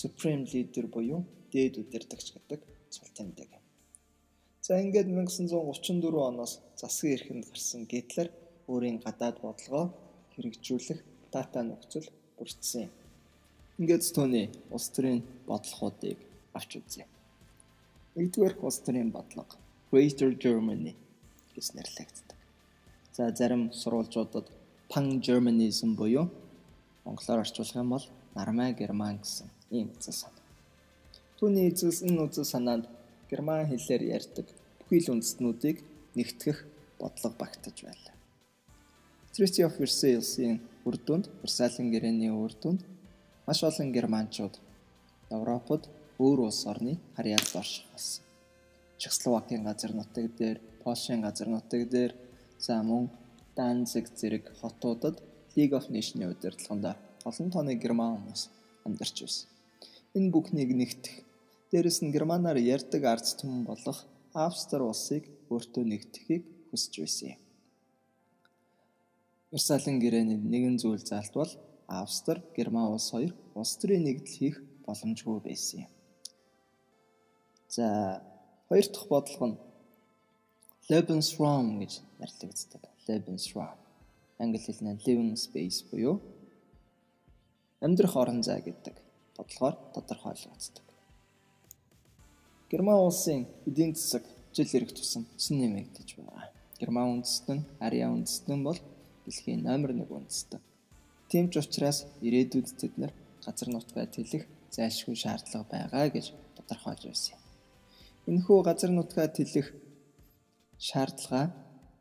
[0.00, 1.20] Supreme Leader буюу
[1.52, 2.60] дээд удирдагч гэдэг
[2.94, 3.50] цол тэмдэг.
[4.66, 8.28] За ингээд 1934 оноос засгийн эрхэнд гарсан Гитлер
[8.66, 9.86] өөрийн гадаад бодлогоо
[10.34, 11.00] хэрэгжүүлэх
[11.30, 12.92] дата нөхцөл бүрдсэн юм.
[13.78, 16.18] Ингээд тооны улс төрийн бодлогоодыг
[16.56, 17.04] авч үзье.
[18.16, 19.56] Нэгдүгээр улс төрийн бодлого
[19.90, 20.94] Greater Germany
[21.54, 22.38] гэж нэрлэгддэг.
[23.12, 24.48] За зарим сурвалжуудад
[24.88, 26.30] Pan Germanism буюу
[27.04, 30.44] монголоор орчуулах юм бол Нармай Герман гэсэн ийм үзэл санаа.
[31.38, 32.86] Түүний эзэс энэ үзэл санаанд
[33.30, 34.46] герман хэлээр ярьдаг
[34.78, 35.84] бүхий л үндэстнүүдийг
[36.16, 36.64] нэгтгэх
[37.00, 38.14] бодлого багтаж байлаа.
[39.32, 42.80] Treaty of Versailles-ийн үр дүнд Версалийн гэрээний үр дүнд
[43.46, 44.54] маш олон германчууд
[45.36, 45.82] Европод
[46.22, 48.22] өөр улс орны харьяалд орших болсон.
[49.00, 52.12] Чехословакийн газар нутаг дээр, Польшийн газар нутаг дээр
[52.58, 53.10] за мөн
[53.56, 55.16] Данзиг зэрэг хотуудад
[55.56, 56.86] League of Nations-ийн удирдлаганд
[57.28, 58.42] олон тооны герман хүмүүс
[58.86, 59.48] амьдарч байсан.
[60.16, 61.16] Энэ бүхнийг нэгтгэх
[61.70, 63.98] Дээрэс нь германаар ярьдаг арц түмэн болох
[64.32, 67.40] Австри улсыг өөртөө нэгтгэхийг хүсэж байсан юм.
[69.52, 71.52] Версалийн гэрээний нэгэн зүйл залтвал
[71.86, 74.56] Австри, Герман улс хоёр улс төрийн нэгдэл хийх
[74.86, 75.90] боломжгүй байсан юм.
[77.68, 77.86] За
[78.68, 79.58] хоёр дахь бодлого нь
[80.90, 82.82] Lebensraum гэж нэрлэгддэг.
[83.06, 83.74] Lebensraum.
[84.38, 86.20] Англи хэлнээр living space буюу
[87.80, 88.94] амьдрах орон зай гэдэг
[89.36, 90.86] бодлогоор тодорхойлогддог.
[92.70, 96.50] Герман улсын эдийн засаг жил ирэх тусам өсөн нэмэгдэж байна.
[96.78, 98.78] Герман үндэстэн, Ариа үндэстэн бол
[99.26, 100.62] дэлхийн номер 1 үндэстэн.
[101.30, 103.12] Тийм ч учраас ирээдүйд тэд нар
[103.44, 107.42] газар нутгаа тэлэх зайлшгүй шаардлага байгаа гэж тодорхойлж байсан юм.
[108.30, 109.68] Энэхүү газар нутгаа тэлэх
[110.78, 111.50] шаардлага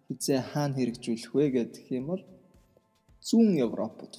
[0.07, 2.23] хизээ хаана хэрэгжүүлэх вэ гэх юм бол
[3.27, 4.13] зүүн Европод.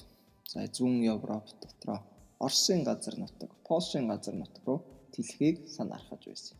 [0.51, 1.99] За зүүн Европ дотроо
[2.39, 4.79] Оросын газар нутаг, Польшийн газар нутаг руу
[5.13, 6.57] тэлхийг санаархаж байсан.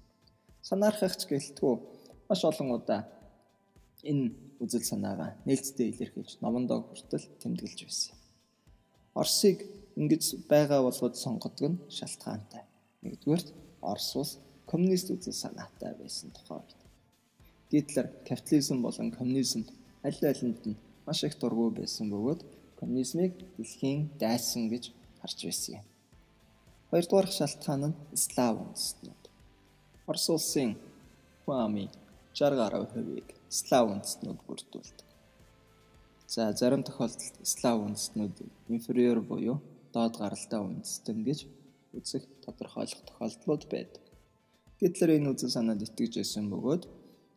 [0.63, 1.73] Санаархагч гэлтгүү
[2.27, 3.01] маш олон удаа
[4.03, 4.31] энэ
[4.63, 8.15] үзэл санаагаа нээлттэй илэрхийлж номондоо хүртэл тэмдэглэж байсан.
[9.22, 9.58] Орсыг
[10.00, 12.63] ингэж байгаа болгоод сонгодог нь шалтгаантай.
[13.04, 13.50] Нэгдүгээрт
[13.82, 14.32] Орос улс
[14.70, 16.80] коммунист үзэл санаатай байсан тухай бит.
[17.72, 19.62] Гитлер капитализм болон коммунизм
[20.04, 22.41] аль алинд нь маш их дургүй байсан бөгөөд
[22.80, 24.84] коммунизмыг дэлхийн дайсан гэж
[25.22, 25.86] харж байсан юм.
[26.89, 29.24] Хоёрдугаар шалтгаан нь слав үндэстнүүд.
[30.10, 30.72] Орос улсын
[31.43, 31.89] хүн амын
[32.38, 35.08] 60-70%-ийг слав үндэстнүүд бүрдүүлдэг.
[36.30, 38.36] За зарим тохиолдолд слав үндэстнүүд
[38.69, 39.58] инфериор буюу
[39.93, 41.39] доод гаралтай үндэстэн гэж
[41.97, 44.04] үзэх тодорхойлох тохиолдлууд байдаг.
[44.78, 46.84] Гитлер энэ үзэн санаанд итгэж байсан бөгөөд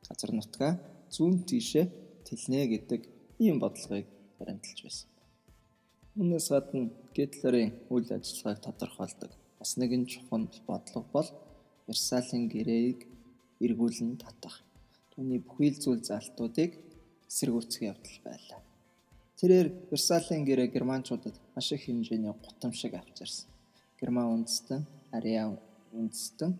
[0.04, 0.72] газар нутгаа
[1.08, 1.86] зүүн тийшээ
[2.28, 3.02] тэлнэ гэдэг
[3.40, 4.04] ийм бодлогыг
[4.36, 5.08] баримталж байсан.
[6.20, 11.28] Үүнээс гадна Гитлерийн үйл ажиллагааг тодорхойлдог бас нэгэн чухал бодлого бол
[11.88, 12.98] Версалийн гэрээг
[13.64, 14.60] эргүүлэн татах
[15.20, 16.80] Түүний бүхий л зүйл залтуудыг
[17.28, 18.60] эсэргүүцэх явдал байлаа.
[19.36, 23.52] Тэрээр Версалийн гэрээ германчуудад маш их хэмжээний гутамшиг авчирсан.
[24.00, 24.80] Герман үндэстэн,
[25.12, 25.60] Ариа
[25.92, 26.56] үндэстэн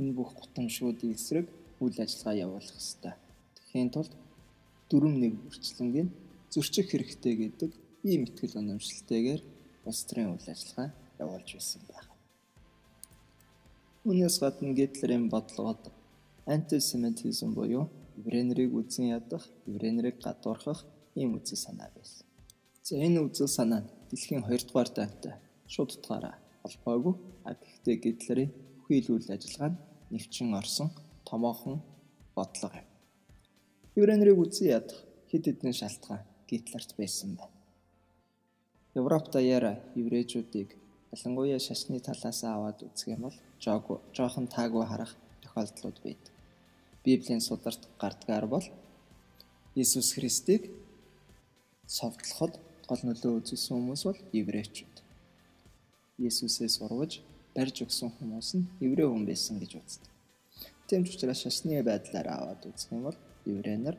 [0.00, 1.52] энэ бүх гутамшгуудын эсрэг
[1.84, 3.12] үйл ажиллагаа явуулах ёстой.
[3.60, 4.12] Тэгэхийн тулд
[4.88, 6.08] дөрөв нэг бүрчлэнгийн
[6.48, 7.70] зөрчих хэрэгтэй гэдэг
[8.08, 9.42] ийм ихтгэл үнэмшилтэйгээр
[9.84, 12.12] улс төрийн үйл ажиллагаа явуулж байсан байна.
[14.08, 15.92] Үүнээс гадна Гитлерийн бодлогод
[16.46, 22.26] антисемитизм буюу еврейнэрийг үдсэн ядах, еврейнэрийг гадуурхах ийм үзэл санаа байсан.
[22.82, 25.34] За энэ үзэл санаа нь дэлхийн 2 дугаар дантай
[25.72, 27.14] шууд утгаараа холбоогүй.
[27.46, 29.80] А гэхдээ Гитлерийн бүхий л үйл ажиллагаа нь
[30.12, 30.88] нэвчин орсон
[31.28, 31.76] томоохон
[32.36, 32.88] бодлого юм.
[33.98, 34.98] Еврейнэрийг үдсэн ядах
[35.30, 37.56] хэд хэдэн шалтгаан Гитлерт байсан байна.
[39.00, 40.70] Европ даяараа еврейчүүдийг
[41.14, 43.36] ялангуяа шашны талаас аваад үзэх юм бол
[44.16, 46.31] жоохон таагүй харах тохиолдлууд байдаг.
[47.04, 48.66] Библийн сударт гардгаар бол
[49.74, 50.70] Иесус Христийг
[51.86, 54.96] совдлоход гол нөлөө үзүүлсэн хүмүүс бол еврейчүүд.
[56.22, 57.20] Иесусээс урвж
[57.56, 60.10] барьж өгсөн хүмүүс нь еврей хүн байсан гэж үздэг.
[60.88, 63.96] Тийм ч учраас шашны байдлаар аваад үзэх юм бол еврей нар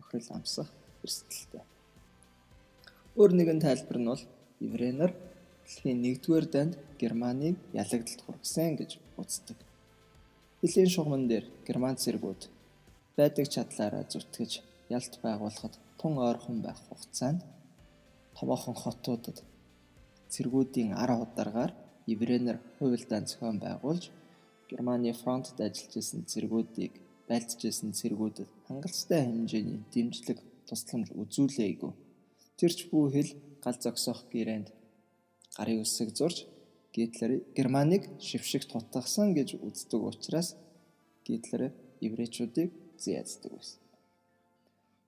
[0.00, 0.70] охирол амсах
[1.04, 1.62] эрсдэлтэй.
[3.16, 4.22] Өөр нэгэн тайлбар нь бол
[4.60, 5.12] еврей нар
[5.64, 9.58] дэлхийн 1-р данд Германыг ялагдалт хүргэсэн гэж үздэг.
[10.62, 12.42] Дэлхийн шугамн дээр Герман цэргүүд
[13.18, 14.52] байдаг чадлаараа зүтгэж
[14.96, 17.42] ялт байгуулахад тун ойрхон байх хугацаанд
[18.38, 19.38] томоохон хотуудад
[20.32, 21.72] цэргүүдийн ар ударгаар
[22.14, 24.04] еврейнэр хувилдаан зохион байгуулж
[24.70, 26.94] Германы фронтод ажиллаж исэн цэргүүдийг
[27.26, 31.92] байлдж исэн цэргүүдэд хангалттай хэмжээний дэмжлэг тусламж үзүүлээгүй.
[32.58, 33.30] Тэр ч бүх хэл
[33.64, 34.68] гал зогсоох гэрээнд
[35.58, 36.46] гарын үсэг зурж
[36.92, 40.56] Гитлер Германыг шившиг тутгасан гэж үздэг учраас
[41.24, 43.80] Гитлер еврейчүүдийг зээздэг байсан.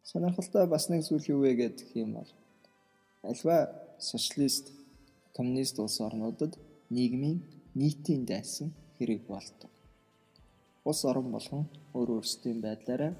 [0.04, 2.30] Сонирхолтой бас нэг зүйл юу вэ гэдэг юм бол
[3.22, 3.68] альва
[3.98, 4.72] социалист
[5.36, 6.56] коммунист улс орнуудад
[6.90, 7.44] нийгмийн
[7.74, 9.70] нийтийн дайсан хэрэг болдог.
[10.84, 11.64] Улс орон болгон
[11.96, 13.12] өөр өөрсдийн байдлаараа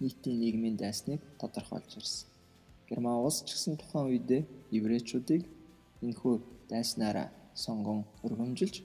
[0.00, 2.28] нийтийн нийгмийн дайсныг тодорхойлж ирсэн.
[2.88, 4.42] Герман улс ч гэсэн тухайн үедээ
[4.78, 5.42] еврейчүүдийг
[6.02, 6.34] энэхүү
[6.70, 8.82] дайснаараа сонгон өргөмжилж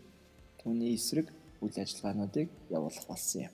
[0.62, 1.28] түүний эсрэг
[1.62, 3.54] үйл ажиллагаануудыг явуулах болсон юм.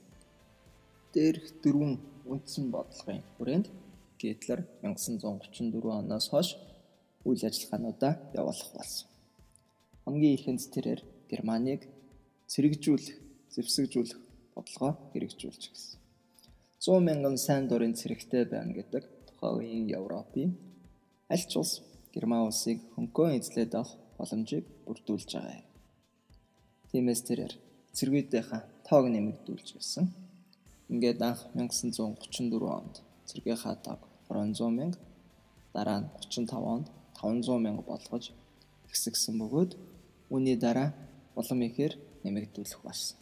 [1.14, 1.94] Дээрх дөрвөн
[2.32, 3.68] үндсэн бодлогын хүрээнд
[4.20, 6.50] Гитлер 1934 оноос хойш
[7.26, 9.08] үйл ажиллагаануудаа явуулах болсон.
[10.06, 11.02] Хамгийн ихэнд тэрээр
[11.32, 11.82] Германыг
[12.52, 13.18] цэрэгжүүлэх,
[13.54, 14.20] зэвсэгжүүлэх
[14.56, 16.00] бодлогоо хэрэгжүүлж гисэн.
[16.80, 20.54] 100 мянган сайн дурын цэрэгтэй байна гэдэг тухайн Европын
[21.34, 21.82] аль ч улс
[22.14, 25.68] Герман улсыг хөнгөн эзлээд авах боломжийг бүрдүүлж байгаа юм.
[26.92, 27.54] Тиймээс тэрээр
[27.96, 30.06] цэргүүдийнхаа тоог нэмэгдүүлж байсан.
[30.92, 32.96] Ингээд анх 1934 онд
[33.30, 35.00] цэргийнхаа тоог 300 мянга,
[35.74, 36.88] дараа нь 35 онд
[37.20, 38.26] 500 мянга болгож
[38.90, 39.72] ихсгсэн бөгөөд
[40.34, 40.90] үүний дараа
[41.36, 43.18] улам ихээр нэмэгдүүлэх болсон.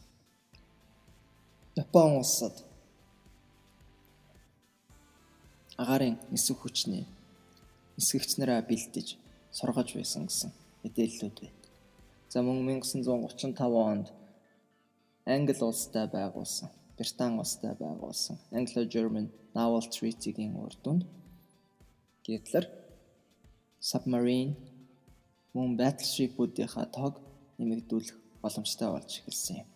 [1.76, 2.56] Япон улсад
[5.78, 7.06] агарын нисэх хүчний
[7.98, 9.18] нисгэгч нараа бэлдэж
[9.58, 10.52] сургаж байсан гэсэн
[10.84, 11.60] мэдээллүүд байна.
[12.30, 14.08] За мөн 1935 онд
[15.26, 21.04] Англи улстай байгуулсан, Британи улстай байгуулсан Anglo-German Naval Treaty-гийн үр дүнд
[22.26, 22.66] Гитлер
[23.80, 24.56] submarine
[25.56, 27.16] мөн battleship-уудынхаа тоог
[27.60, 29.70] нэмэгдүүлэх боломжтой болж эхэлсэн юм.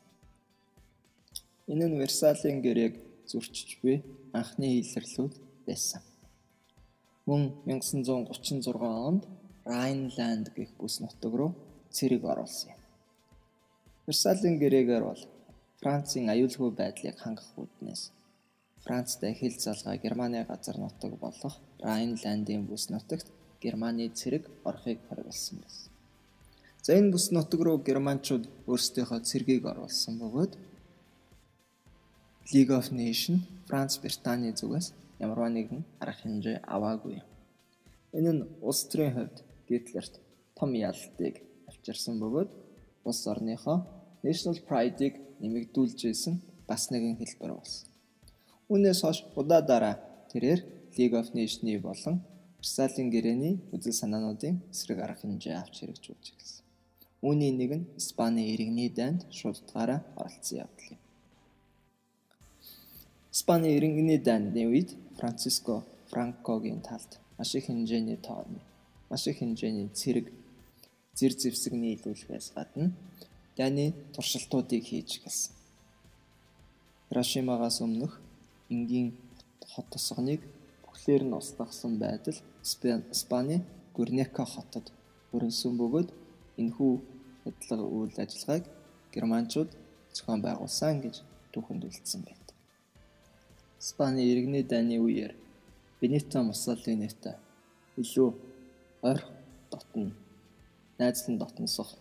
[1.72, 2.96] Энэ нь Версалийн гэрээг
[3.30, 4.02] зөрчиж буй
[4.34, 5.34] анхны илэрлүүд
[5.68, 6.02] байсан.
[7.28, 9.24] Мөн 1936 онд
[9.70, 11.52] Rhineland гэх бүс нутаг руу
[11.96, 12.82] цэрэг оруулсан юм.
[14.08, 15.24] Версалийн гэрээгээр бол
[15.82, 18.04] Францын аюулгүй байдлыг хангах үүднээс
[18.84, 23.28] Францтай хил залгаа Германы газар нутаг болох Rhineland-ийн бүс нутагт
[23.64, 25.92] Германы цэрэг орохыг хориглосон байсан.
[26.86, 30.54] За энэ бүс нутаг руу германчууд өөрсдийнхөө цэргийг оруулсан бөгөөд
[32.54, 34.88] League of Nations Франц Британий зүгээс
[35.20, 37.20] ямарваа нэгэн арга хэмжээ аваагүй.
[38.16, 39.38] Энэ нь улс төрийн хувьд
[39.70, 40.20] Гитлерт
[40.58, 42.50] том ялалтыг авчирсан бөгөөд
[43.08, 43.78] улс орныхоо
[44.26, 46.36] National Pride-ыг нэмэгдүүлжсэн
[46.70, 47.88] бас нэгэн хэлбэр болсон.
[48.72, 49.96] Үүнээс хойш удаа дараа
[50.32, 50.60] тэрээр
[50.98, 52.16] League of Nations-ы болон
[52.60, 56.66] Версалийн гэрээний үзэл санаануудын эсрэг арга хэмжээ авч хэрэгжүүлж эхэлсэн.
[57.22, 61.02] Үүний нэг нь Испаний иргэний дайнд шуудтгаараа оролцсон явдал юм.
[63.32, 68.60] Испаний иргэний дайны үед Франциско Франкогийн талд маш их хэмжээний тооны,
[69.10, 70.28] маш их хэмжээний цэрэг
[71.18, 72.92] зэр зэвсэг нийлүүлэхээс гадна
[73.58, 75.54] дайны туршилтуудыг хийж гэлсэн.
[77.10, 78.14] Хирошимагаас өмнөх
[78.70, 79.18] энгийн
[79.72, 80.42] хот тосгоныг
[80.84, 82.38] бүхлээр нь устгасан байдал
[83.16, 83.58] Испани
[83.96, 84.92] Гүрнека хотод
[85.36, 86.10] өрнсөн бөгөөд
[86.60, 86.94] энэхүү
[87.44, 88.66] бодлого үйл ажиллагааг
[89.14, 89.72] германчууд
[90.16, 91.16] зохион байгуулсан гэж
[91.54, 92.56] түүхэнд үлдсэн байдаг.
[93.82, 95.34] Испани иргэний дайны үеэр
[96.00, 97.36] Бенито Муссолинитой
[98.02, 98.30] илүү
[99.02, 99.22] ойр
[99.72, 100.12] дотно
[101.00, 101.94] найзлан дотносох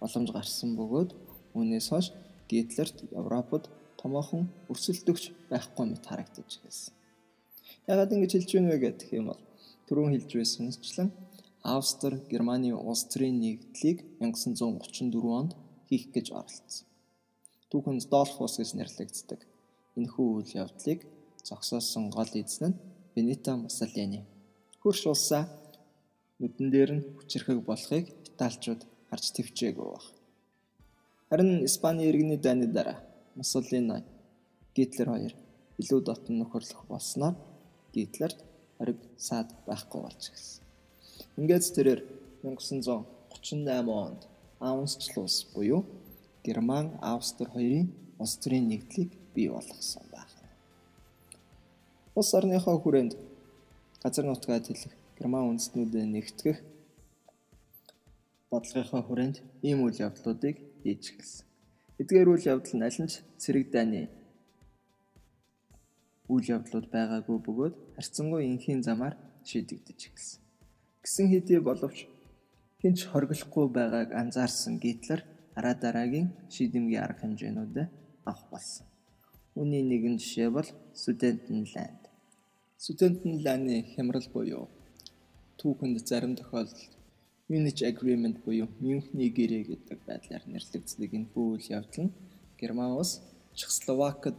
[0.00, 1.10] боломж гарсан бөгөөд
[1.56, 2.06] үүнээс хойш
[2.50, 3.68] Гитлерт Европод
[4.00, 6.94] томоохон өрсөлдөгч байхгүй мэт харагдаж ирсэн.
[7.86, 9.42] Ягаад ингэж хэлж байна вэ гэх юм бол
[9.86, 11.10] түрүүн хэлж байсанчлан
[11.62, 15.52] Австри Германы улс төрийн нэгдлийг 1934 онд
[15.88, 16.86] хийх гэж оролцсон.
[17.70, 19.40] Түүхэнд Долфус гэж нэрлэгддэг.
[19.98, 21.04] Энэхүү үйл явдлыг
[21.44, 22.80] зогсоосон гол эзэн нь
[23.14, 24.24] Бенито Муссолини.
[24.80, 25.44] Хөрш улсаа
[26.40, 30.04] нүдэн дээр нь хүчрэхэг болохыг Италичууд харж төвчээгүй баг.
[31.28, 32.98] Харин Испани иргэний дайны дараа
[33.36, 34.00] Муссолини
[34.74, 35.34] Гитлер хоёр
[35.80, 37.34] илүү дотн нөхөрлөх болсноор
[37.94, 38.38] Гитлерт
[38.80, 40.64] ориг саад байхгүй болж гисэн.
[41.38, 42.00] Ингээд тэрээр
[42.42, 44.20] 1938 онд
[44.60, 45.84] Аунсчлус буюу
[46.44, 50.48] Герман Австри хоёрын улс төрийн нэгдлийг бий болгосон байна.
[52.14, 53.12] Улс орныхоо хүрээнд
[54.02, 56.58] газар нутгаа тэлэх Герман үндэстнүүдэд нэгтгэх
[58.48, 59.36] бодлогынхоо хүрээнд
[59.68, 61.44] ийм үйл явдлуудыг хийж эхэлсэн.
[62.00, 64.08] Эдгээр үйл явдал нь аль нь ч цэрэг дайны
[66.32, 70.40] үйл явдлууд байгаагүй бөгөөд харьцангуй энхийн замаар шийдэгдэж эхэлсэн.
[71.04, 71.98] Гисэн хэдий боловч
[72.80, 75.20] хинч хоригдлохгүй байгааг анзаарсан Гитлер
[75.52, 77.88] араа дараагийн шийдэмгий арга хэмжээнүүдэд
[78.24, 78.88] авах болсон.
[79.52, 82.08] Үүний нэгэн жишээ бол Sudetenland.
[82.80, 84.79] Sudetenland-ы хямрал буюу
[85.60, 86.92] түүхэнд зарим тохиолдолд
[87.50, 92.14] Munich Agreement буюу Мюнхний гэрээ гэдэг байдлаар нэрлэгддэг энэ үйл явдал нь
[92.60, 93.20] Герман улс
[93.58, 94.38] Чехословакид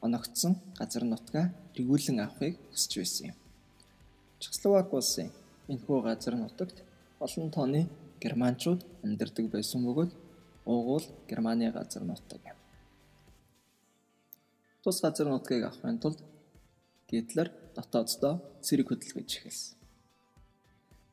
[0.00, 3.36] оногдсон газар нутгаа эргүүлэн авахыг хүсэж байсан юм.
[4.40, 5.28] Чехословак улсын
[5.68, 6.76] энэхүү газар нутагт
[7.24, 7.80] олон тооны
[8.22, 10.12] германчууд амьдардаг байсан бөгөөд
[10.72, 12.58] уугуул Германы газар нутаг юм.
[14.82, 16.20] Тус газар нутгийг авахын тулд
[17.10, 19.77] Гитлер дотооддоо цэрэг хөдөлгөж эхэлсэн.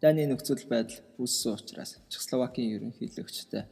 [0.02, 3.64] Дайны нөхцөл байдал үүссэн учраас Чехословакийн ерөнхийлөгчтэй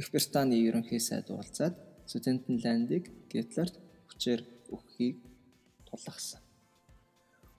[0.00, 1.76] Их Британий ерөнхий сайд уулзаад
[2.08, 3.76] Судэнденландыг Гитлерт
[4.08, 4.40] хүчээр
[4.72, 5.20] өгөхийг
[5.84, 6.40] тулгасан.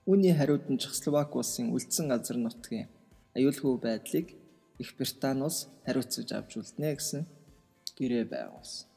[0.10, 2.90] Үүний хариуд нь Чехословак улсын үлдсэн газар нутгийн
[3.38, 4.34] аюулгүй байдлыг
[4.82, 7.22] Их Британи улс хариуцаж авч үлднэ гэсэн
[7.98, 8.90] гэрээ байгуулсан.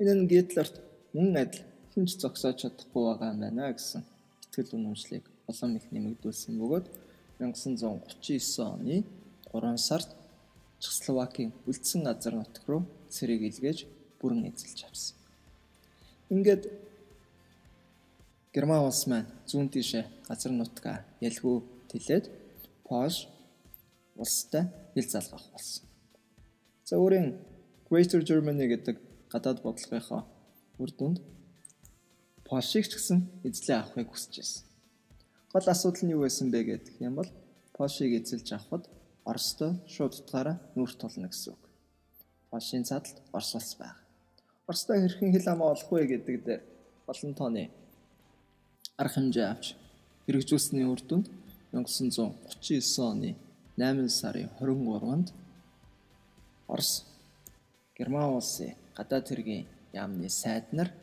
[0.00, 0.80] Энэ нь Гитлерт
[1.12, 4.00] мөн адил хинч зогсоож чадахгүй байгаа юм байна гэсэн
[4.48, 6.86] итгэл үнэмшлийг улам их нэмэгдүүлсэн бөгөөд
[7.40, 9.04] 1939 оны
[9.52, 10.08] 3 сард
[10.80, 13.78] Чехословакийн үлдсэн газар нутг руу цэрэг илгээж
[14.20, 15.16] бүрэн эзэлж авсан.
[16.30, 16.62] Ингээд
[18.54, 21.56] Герман улс маань зүүн тишээ газар нутгаа ялгүй
[21.90, 22.24] тэлээд
[22.86, 23.28] Польш
[24.16, 25.84] улстай хил залгах болсон.
[26.88, 27.38] За өөрийн
[27.88, 28.96] Greater Germany гэдэг
[29.32, 30.22] гадаад бодлогынхоо
[30.82, 31.18] үр дүнд
[32.46, 34.69] Польшийг ч гэсэн эзлээ авахыг хүсэж байсан.
[35.52, 37.30] Гол асуудал нь юу байсан бэ гэдэг юм бол
[37.74, 38.86] Польшийг эзэлж авахд
[39.26, 41.62] Оростой шууд утгаараа нүүр тулна гэсэн үг.
[42.50, 43.98] Польшийн цадалд Орос улс байна.
[44.70, 46.62] Оростой хэрхэн хил амаа олох вэ гэдэг дээр
[47.10, 47.64] олон тооны
[49.00, 49.74] арга хэмжээ авч
[50.26, 51.26] хэрэгжүүлсэний үр дүнд
[51.74, 53.30] 1939 оны
[53.74, 55.28] 8 сарын 23-нд
[56.70, 56.92] Орос
[57.98, 60.94] Герман улсын гадаад хэргийн яамны сайд нар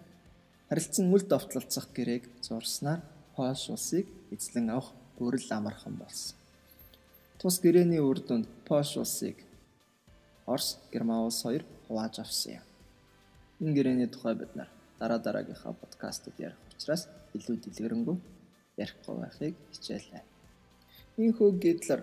[0.70, 3.02] харилцан үл довтлолцох гэрээг зурснаар
[3.36, 6.38] Польш улсыг эзлэн авах бүрэл амархан болсон.
[7.40, 9.38] Тус гэрээний үр дүнд Польш улсыг
[10.48, 12.66] Орос, Герман улс хоёр хувааж авсан юм.
[13.60, 17.04] Энэ гэрээний тухай бид нар дараа дараагийнхаа подкастууд ярих учраас
[17.36, 18.18] илүү дэлгэрэнгүй
[18.84, 20.24] ярихгүй байхыг хичээлээ.
[21.18, 22.02] Ийхүү Гитлер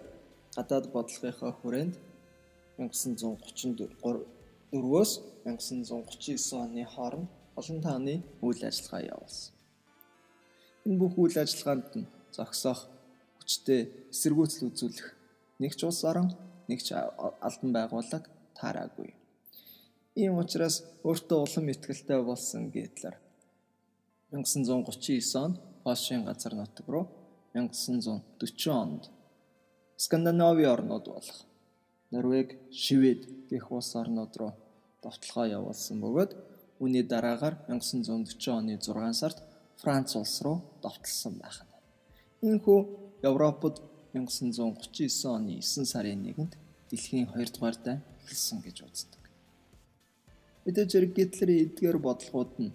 [0.57, 1.95] гадаад бодлогынхаа хүрээнд
[2.79, 5.11] 1934-өөс
[5.47, 9.53] 1939 оны хооронд олон тааны үйл ажиллагаа явуулсан.
[10.87, 12.81] Энэ бүх үйл ажиллагаанд нь зогсоох
[13.39, 13.81] хүчтэй
[14.13, 15.09] эсэргүүцэл үзүүлэх
[15.63, 16.29] нэг ч улс орон
[16.69, 16.93] нэг ч
[17.47, 19.11] албан байгууллага таараагүй.
[20.23, 20.77] Ийм учраас
[21.09, 23.17] өөртөө улам ихтгэлтэй болсон Гитлер
[24.31, 27.07] 1939 онд Польшийн газар нутаг руу
[27.55, 29.03] 1940 онд
[29.97, 31.41] Скандинавын орнууд болох
[32.11, 34.53] Норвег, Швед гэх улс орнууд руу
[35.03, 36.33] довтлогоо явуулсан бөгөөд
[36.83, 39.39] үүний дараагаар 1940 оны 6 сард
[39.81, 41.73] Франц улс руу довтлсон байх нь.
[42.47, 42.79] Иймхүү
[43.31, 43.81] Европод
[44.15, 46.53] 1939 оны 9 сарын 1-нд
[46.91, 49.23] дэлхийн 2 дугаар дай эхэлсэн гэж үздэг.
[50.65, 52.73] Мэдээж хэрэг Гитлерийн эдгээр бодлогууд нь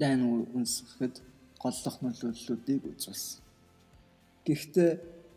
[0.00, 0.20] дайн
[0.56, 1.16] үнсгэхэд
[1.62, 3.42] голлох нөлөөллүүдийг үзүүлсэн.
[4.46, 4.90] Гэхдээ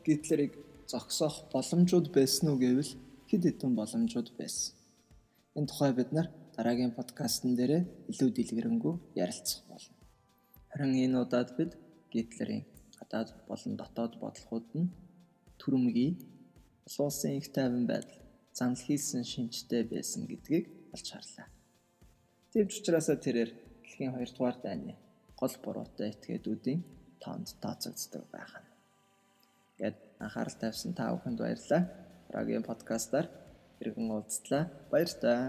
[0.05, 0.53] Гитлерийг
[0.91, 2.93] зогсоох боломжууд байсан уу гэвэл
[3.29, 4.73] хэд хэдэн боломжууд байсан.
[5.57, 9.98] Энэ тухай бид нар дараагийн подкастн дээр илүү дэлгэрэнгүй ярилцах болно.
[10.69, 11.71] Харин энэ удаад бид
[12.13, 12.65] Гитлерийн
[12.99, 14.93] гадаад болон дотоод бодлогууд нь
[15.61, 16.11] түрэмгий
[16.85, 18.19] улсын их тайван байдал
[18.57, 21.47] занл хийсэн шинжтэй байсан гэдгийг олж харлаа.
[22.51, 23.51] Тэвч учраас тэрээр
[23.81, 24.93] дэлхийн 2 дугаар дайны
[25.39, 26.81] гол буруутай этгээдүүдийн
[27.23, 28.69] тоонд тооцогддог байх нь.
[29.79, 31.83] Гэт анхаарал тавьсан та бүхэнд баярлалаа.
[32.27, 33.27] Дараагийн подкастаар
[33.81, 34.63] иргэн уулзлаа.
[34.91, 35.41] Баяр таа.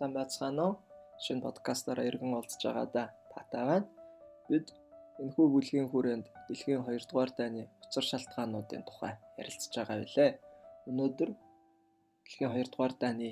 [0.00, 0.74] Сайн байцгаана уу?
[1.24, 3.04] Шинэ подкастаараа иргэн уулзж байгаа да.
[3.32, 3.88] Татай байна.
[4.48, 4.66] Бид
[5.20, 10.30] энэхүү бүлгийн хүрээнд дэлхийн 2 дугаар дайны учир шалтгаануудын тухай ярилцж байгаа билээ.
[10.88, 11.30] Өнөөдөр
[12.24, 13.28] дэлхийн 2 дугаар дайны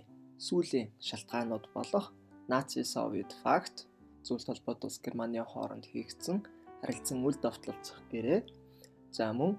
[0.47, 2.07] сүүлийн шалтгаанууд болох
[2.53, 3.89] Наци Совет факт
[4.27, 6.39] зүйл толгойд ус Германы хооронд хийгдсэн
[6.85, 8.41] харилцан үл давталцах гэрээ.
[9.17, 9.57] За мөн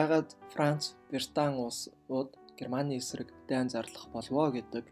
[0.00, 4.84] яагаад Франц, Британи улсууд Германы эсрэг дайн зарлах болвоо гэдэг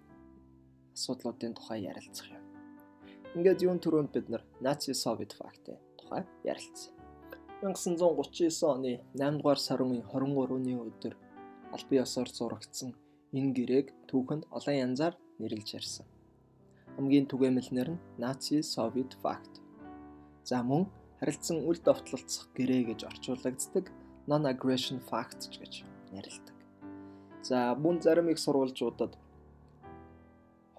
[1.01, 2.45] асуудлуудын тухай ярилцах юм.
[3.35, 6.93] Ингээд юун төрөнд бид нар Наци Совет фактын тухай ярилцсан.
[7.65, 11.15] 1939 оны 8 дугаар сарын 23-ны өдөр
[11.73, 12.93] албан ёсоор зурагдсан
[13.33, 16.07] энэ гэрээг түүхэнд олон янзаар нэрлэж ярьсан.
[16.97, 19.61] Хамгийн түгээмэлнэр нь Наци Совет факт.
[20.45, 20.85] За мөн
[21.21, 23.87] харилцан үл довтлолцох гэрээ гэж орчуулагддаг
[24.29, 26.57] non-aggression facts гэж нэрлэдэг.
[27.43, 29.20] За мөн зарим их сурвалжуудад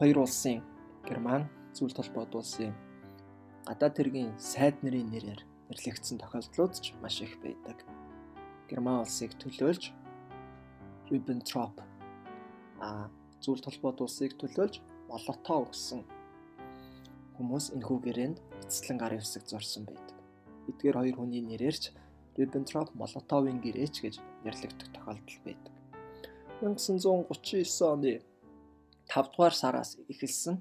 [0.02, 0.64] хоёр улсын
[1.06, 1.46] Герман
[1.78, 2.74] зүйл толгойд улсын
[3.70, 7.78] гадаад хэргийн сайд нарын нэрээр нэрлэгдсэн тохиолдлууд ч маш их байдаг.
[8.66, 9.94] Герман улсыг төлөөлж
[11.06, 11.86] Ribbentrop
[12.82, 13.14] а
[13.46, 16.02] зүйл толгойд улсыг төлөөлж Молотов гэсэн
[17.38, 20.18] хүмүүс энэхүү гэрээнд эцэслэн гар хэвсэг зурсан байдаг.
[20.66, 21.94] Эдгээр хоёр хүний нэрээрч
[22.42, 24.16] Ribbentrop Молотовын гэрээч гэж
[24.50, 25.74] нэрлэгдэх тохиолдол байдаг.
[26.66, 28.31] 1939 оны
[29.12, 30.56] 5 дугаар сараас эхэлсэн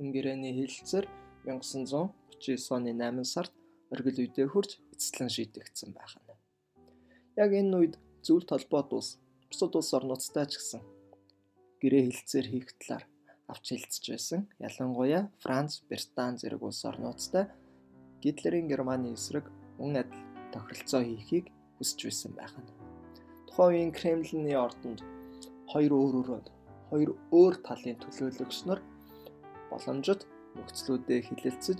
[0.00, 1.06] энэ гэрээний хилцээр
[1.44, 3.52] 1939 оны 8 сард
[3.92, 6.24] оргил үедээ хурж эцэслэн шийдэгдсэн байх нь.
[7.36, 9.08] Яг энэ үед зүйл толгойд ус
[9.48, 10.80] бусад улс орнуудтай ч гэсэн
[11.84, 13.04] гэрээ хилцээр хийх талаар
[13.52, 14.40] авч хэлцэж байсан.
[14.66, 17.44] Ялангуяа Франц, Британи зэрэг улс орнуудтай
[18.24, 22.72] Гитлерийн Германы эсрэг мөн адил тохиролцоо хийхийг хүсэж байсан байх нь.
[23.46, 25.04] Тухайн үеийн Кремльний ордонд
[25.68, 26.44] хоёр өөр өөр
[26.90, 28.80] хоёр өөр талын төлөөлөгч нар
[29.70, 30.26] боломжит
[30.56, 31.78] нөхцлүүдэд хилэлцэж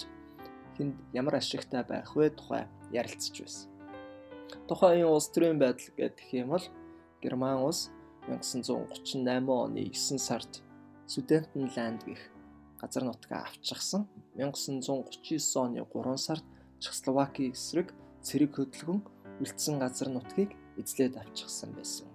[0.76, 3.70] хүнд ямар ашигтай байх вэ тухай ярилцж байсан.
[4.68, 6.66] Тухайн улс төрийн байдал гэх юм бол
[7.22, 7.90] Герман улс
[8.26, 10.62] 1938 оны 9 сард
[11.07, 12.22] Судэнденланд гэх
[12.80, 14.09] газар нутгаа авчихсан.
[14.34, 16.44] 1939 оны 3 сард
[16.80, 19.00] Чехословакийн эсрэг цэрэг хөдөлгөн
[19.40, 22.09] үлдсэн газар нутгийг эзлээд авчихсан байсан.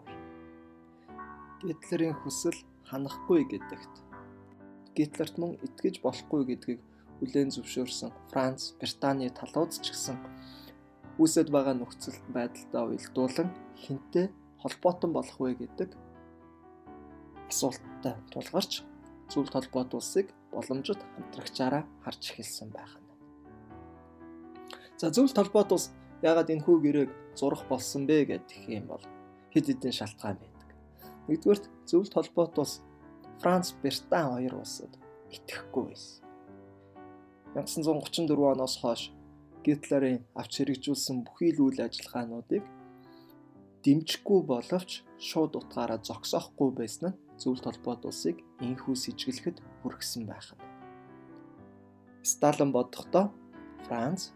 [1.62, 2.58] Гитлерийн хүсэл
[2.90, 3.94] ханахгүй гэдэгт
[4.98, 6.80] Гитлерт мөн итгэж болохгүй гэдгийг
[7.20, 10.18] хүлээн зөвшөөрсөн Франц, Британий талууд ч гэсэн
[11.22, 13.50] үүсэт байгаа нөхцөл байдалтай уялдуулан
[13.84, 14.28] хинтээ
[14.62, 15.90] холбоотон болох вэ гэдэг
[17.52, 18.84] асуулттай тулгарч
[19.32, 23.14] зүйл толгойд улсыг боломжит хамтрагчаараа харж эхэлсэн байна.
[25.00, 25.92] За зүйл толгойд улс
[26.24, 29.04] яагаад энэ хүү гэрээг зурах болсон бэ гэх юм бол
[29.54, 30.49] хэд хэдэн шалтгаан байдаг.
[31.30, 32.82] Нэгдүгээр зөвл толгойд улс
[33.40, 34.92] Франц, Британь хоёр улсад
[35.30, 36.26] итгэхгүй байсан.
[37.54, 39.02] 1934 оноос хойш
[39.64, 42.64] Гитлерийн авч хэрэгжүүлсэн бүхий л үйл ажиллагаануудыг
[43.84, 50.64] дэмжихгүй боловч шууд утгаараа зогсоохгүй байсан нь зөвлөлт холбоот улсыг инхүү сэжиглэхэд хүргэсэн байх нь.
[52.24, 53.32] Сталин бодохдоо
[53.86, 54.32] Франц,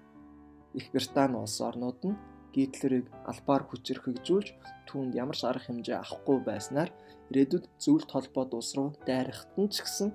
[0.73, 2.17] Их Британи улс орнууд нь
[2.53, 4.47] Гитлерийг албаар хүчрхэгжүүлж
[4.87, 6.89] түүнд ямар ч арга хэмжээ авахгүй байснаар
[7.29, 10.09] ирээдүйд зөвлөлт холбоот улс руу дайрахт нь ч гэсэн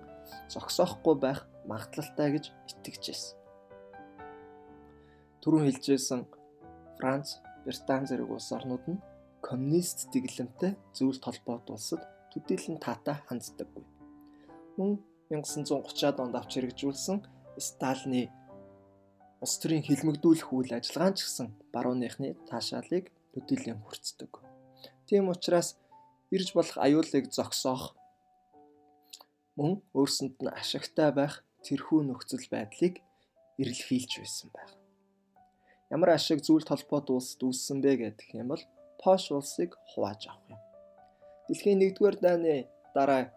[0.53, 3.34] зогсоохгүй байх магадлалтай гэж итгэж байсан.
[5.43, 6.20] Түрүүн хэлжсэн
[6.99, 9.03] Франц, Британи зэрэг улс орнууд нь
[9.43, 13.84] коммунист дэглэмтэй зөвлөлт холбоот улсад төдийлөн таатай ханддаггүй.
[14.78, 14.91] Мөн
[15.30, 17.18] 1930-аад онд авч хэрэгжүүлсэн
[17.59, 18.30] Сталины
[19.43, 24.32] улс төрийн хилмигдүүлэх үйл ажиллагаан ч гэсэн барууныхны таашаалыг төдийлөн хүртдэг.
[25.07, 25.78] Тийм учраас
[26.34, 27.95] ирж болох аюулыг зогсоох
[29.59, 32.95] мөн өөрсөнд нь ашигтай байх тэрхүү нөхцөл байдлыг
[33.62, 34.72] эрэлхийлж байсан байх.
[35.95, 38.64] Ямар ашиг зүйл толгойд улсд үүссэн бэ гэдэг юм бол
[38.99, 40.61] Пош улсыг хувааж авах юм.
[41.47, 43.30] Дэлхийн 1-р дайны дараа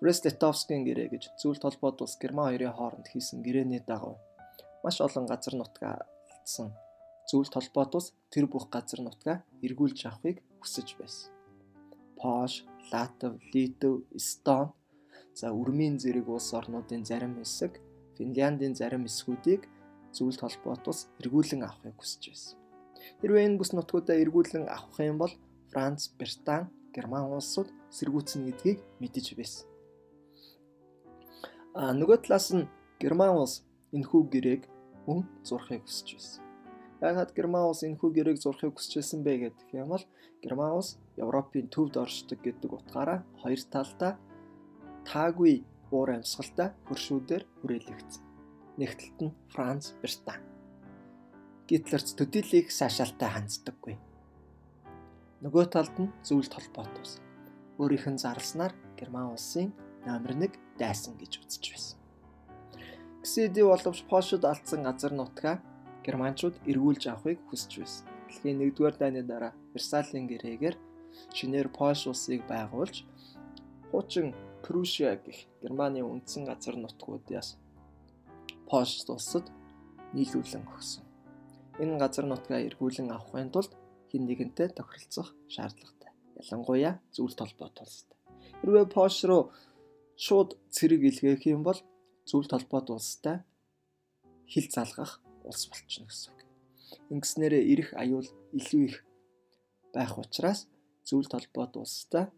[0.00, 4.16] Брест-Литовскийн гэрээ гэж зүйл толгойд улс Герман хоёрын хооронд хийсэн гэрээний дагуу
[4.88, 6.72] маш олон газар нутгаа алдсан.
[7.28, 11.28] Зүйл толгойд улс тэр бүх газар нутгаа эргүүлж авахыг хүсэж байсан.
[12.16, 14.72] Пош, Латв, Литв, Эстон
[15.38, 17.72] За Үрмийн зэрэг улс орнуудын зарим хэсэг
[18.16, 19.68] Финляндийн зарим хэсгүүдийг
[20.16, 22.56] зөвлөлт холбоот ус эргүүлэн авахыг хүсэж байсан.
[23.20, 25.34] Хэрвээ энэ бүс нутгуудаа эргүүлэн авах юм бол
[25.70, 29.68] Франц, Британи, Герман улсууд сэргүүцнэ гэдгийг мэдэж байсан.
[31.76, 32.66] А нөгөө талаас нь
[32.98, 33.62] Герман улс
[33.94, 34.62] энэхүү гэрээг
[35.08, 36.42] мөн зурхыг хүсэж байсан.
[37.00, 40.04] Яагаад Герман улс энэхүү гэрээг зурхыг байсан бэ гэдэг юм бол
[40.44, 44.12] Герман улс Европын төвд оршдог гэдэг утгаараа хоёр талдаа
[45.08, 48.22] таагүй уур амьсгалтай хөршүүдээр хүрээлэгдсэн.
[48.78, 50.44] Нэгтэлт нь Франц, Британи.
[51.68, 53.96] Гитлерц төдийлийг саашаалтай ханддаггүй.
[55.44, 57.12] Нөгөө талд нь зөвлөлт холбоот ус.
[57.80, 59.72] Өөрийнх нь зарлснаар Герман улсын
[60.06, 61.97] номер 1 дайсан гэж үзэж байсан.
[63.28, 65.56] КСД боловч Польшид алдсан газар нутгаа
[66.06, 68.04] германчууд эргүүлж авахыг хүсэж байсан.
[68.24, 70.76] Дэлхийн 1-р дайны дараа Версалийн гэрээгээр
[71.36, 73.04] шинээр Польш улсыг байгуулж
[73.92, 74.32] хуучин
[74.64, 77.60] Прусия гэх Германы үндсэн газар нутгуудаас
[78.64, 79.44] Польш улсад
[80.16, 81.04] нийлүүлэн өгсөн.
[81.84, 83.76] Энэ газар нутгаа эргүүлэн авахын тулд
[84.08, 86.12] хэн нэгэнтэй тохиролцох шаардлагатай.
[86.40, 88.16] Ялангуяа зүйл толгойд улстай.
[88.64, 89.52] Хэрвээ Польш руу
[90.16, 91.76] шууд цэрэг илгээх юм бол
[92.28, 93.40] зүйл толгойд улстай
[94.52, 95.12] хил залгах
[95.48, 96.40] улс болчихно гэсэн үг.
[97.12, 98.96] Ингэснээрээ ирэх аюул илүү их
[99.96, 100.68] байх учраас
[101.08, 102.28] зүйл толгойд улстай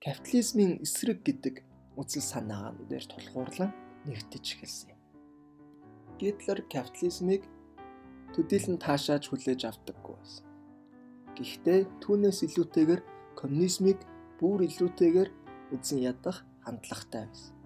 [0.00, 1.54] капитализмын эсрэг гэдэг
[2.00, 3.70] үзэл санаагаа дээр тулгуурлан
[4.08, 5.00] нэгтэж эхэлсэн юм.
[6.20, 7.42] Гитлер капитализмыг
[8.32, 10.46] төдийлөн таашааж хүлээж авдаггүй байсан.
[11.36, 13.02] Гэхдээ түүнээс илүүтэйгээр
[13.38, 13.98] коммунизмыг
[14.40, 15.30] бүр илүүтэйгээр
[15.74, 17.57] үзэн ядах хандлагатай байсан.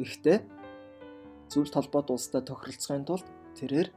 [0.00, 0.38] Гэхдээ
[1.52, 3.26] зүйл толгойд улстай тохиролцохын тулд
[3.58, 3.88] тэрээр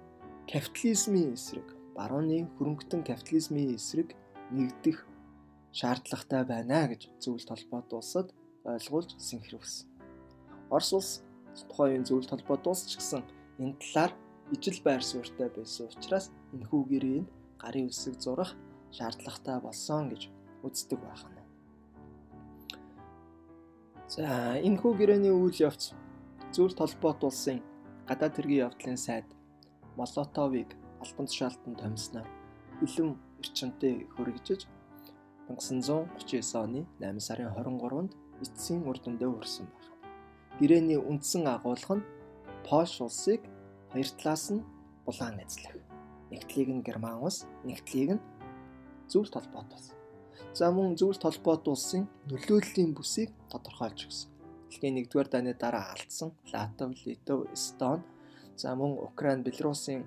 [0.52, 4.12] капитализмын эсрэг, барууны хөрөнгөтөн капитализмын эсрэг
[4.52, 4.98] нэгдэх
[5.72, 8.28] шаардлагатай байна гэж зөвлөлт холбоот улсад
[8.68, 9.88] ойлгуулж сэнхэрвсэн.
[10.76, 11.10] Орос улс
[11.70, 13.24] тухайн зөвлөлт холбоот улс ч гэсэн
[13.64, 14.12] энэ талаар
[14.52, 17.30] ижил байр суурьтай байсан учраас энэхүү гэрээнд
[17.64, 18.52] гарын үсэг зурах
[18.92, 20.28] шаардлагатай болсон гэж
[20.68, 21.43] үздэг байна.
[24.08, 25.96] За энэхүү гэрээний үйл явц
[26.52, 27.64] зөвлөлт холбоот улсын
[28.08, 29.28] гадаад хэргийн явдлын сайд
[29.96, 32.28] Молотовыг албан тушаалтанд томсноор
[32.80, 34.68] хөлөн эрчимтэй хөргөжж
[35.48, 38.12] 1939 оны 8 сарын 23-нд
[38.44, 39.92] эцсийн үр дүндээ хүрсэн байна.
[40.60, 42.08] Гэрээний үндсэн агуулга нь
[42.68, 43.42] Польш улсыг
[43.92, 44.66] хоёр талаас нь
[45.06, 45.80] булаан эзлэх.
[46.32, 48.26] Нэгтлийг нь Герман улс, нэгтлийг нь
[49.08, 49.88] зөвлөлт толгойд улс.
[50.54, 54.30] За мөн зөвлөлт толгойд улсын нөлөөллийн бүсийг тодорхойлж өгсөн.
[54.70, 58.02] Дэлхийн 1-р дайны дараа алдсан Латв, Литв, Эстон,
[58.58, 60.06] за мөн Украин, Белорусын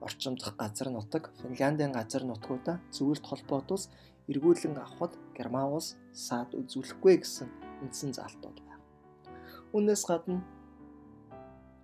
[0.00, 3.84] орчимдох газар нутаг, Финляндийн газар нутгуудаа зөвлөлт холбоот ус
[4.28, 7.48] эргүүлэн авахд Герман улс саад үзүүлэхгүй гэсэн
[7.82, 8.84] үндсэн заалтууд байна.
[9.74, 10.44] Үүнээс гадна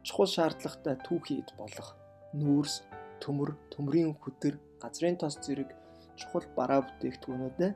[0.05, 1.97] чухал шаардлагатай түүхийд болох
[2.37, 2.85] нүүрс,
[3.23, 5.73] төмөр, төмрийн хөтөр, газрын тос зэрэг
[6.19, 7.75] чухал бараа бүтээгдэхүүнүүдэд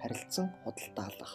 [0.00, 1.32] харилцсан худалдаалах.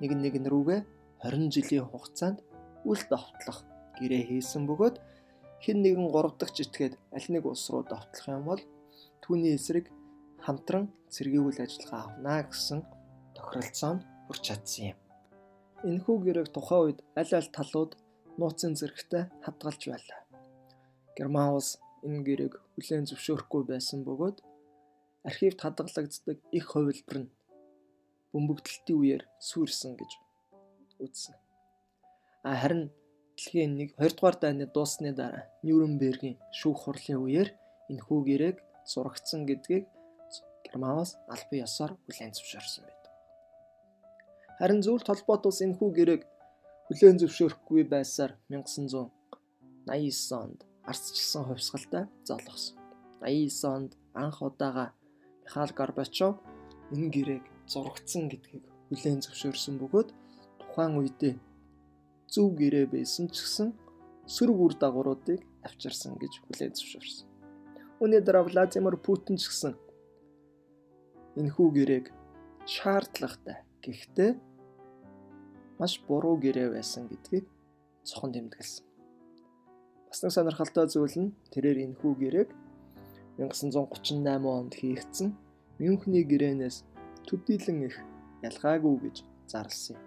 [0.00, 0.80] Нэг нэгэн рүүгээ
[1.22, 2.38] 20 жилийн хугацаанд
[2.84, 3.60] үл давтлах
[3.98, 4.96] гэрээ хийсэн бөгөөд
[5.62, 8.62] хэн нэгэн 3 дахь житгээд аль нэг улс руу давтлах юм бол
[9.22, 9.86] түүний эсрэг
[10.44, 12.80] хамтран цэргийгүүл ажиллагаа авна гэсэн
[13.36, 14.98] тохиролцоонд хүрч чадсан юм.
[15.88, 17.92] Энэхүү гэрээг тухайн үед аль аль талууд
[18.40, 20.20] нууцын зэрэгтэй хадгалж байлаа.
[21.16, 21.70] Герман улс
[22.04, 24.36] энэ гэрээг хүлээн зөвшөөрөхгүй байсан бөгөөд
[25.28, 27.32] архивд хадгалагддаг их хувилбар нь
[28.32, 30.12] бөмбөгдөлтийн үеэр сүрсэн гэж
[31.04, 31.36] үзсэн.
[32.44, 32.92] А харин
[33.36, 37.48] дэлхийн 1 2 дугаар дайны дуусны дараа Нюрнбергийн шүүх хурлын үеэр
[37.90, 38.56] энэ хүү гэрээг
[38.90, 39.84] зурагдсан гэдгийг
[40.64, 43.12] Германаас албан ёсоор хүлээн зөвшөөрсөн байдаг.
[44.58, 46.22] Харин зөвлөлт холбоот улс энэ хүү гэрээг
[46.86, 50.60] хүлээн зөвшөөрөхгүй байсаар 1989 онд
[50.90, 52.76] арсчилсан хувьсгалтай золгосон.
[53.24, 54.92] 89 онд анх удаага
[55.44, 56.34] Михаил Горбачов
[56.92, 60.08] энэ гэрээг зурагдсан гэдгийг хүлээн зөвшөөрсөн бөгөөд
[60.60, 61.34] тухайн үедээ
[62.32, 63.68] зөв гэрээ байсан ч гэсэн
[64.34, 67.28] сөрөг үр дагавруудыг авчирсан гэж хүлээн зөвшөөрсөн.
[68.00, 69.72] Үүний дараа Владимир Путин ч гэсэн
[71.40, 72.06] энэхүү гэрээг
[72.64, 74.30] шаардлагатай гэхдээ
[75.78, 77.44] маш буруу гэрээ байсан гэдгийг
[78.08, 78.84] цохон тэмдэглэсэн.
[80.08, 82.50] Бас нэг сонирхолтой зүйл нь тэрээр энэхүү гэрээг
[83.38, 85.34] 1938 онд хийгдсэн
[85.82, 86.86] Мюнхний гэрээнээс
[87.26, 87.96] төдийлөн их
[88.46, 89.16] ялгаагүй гэж
[89.50, 90.04] зарласан юм.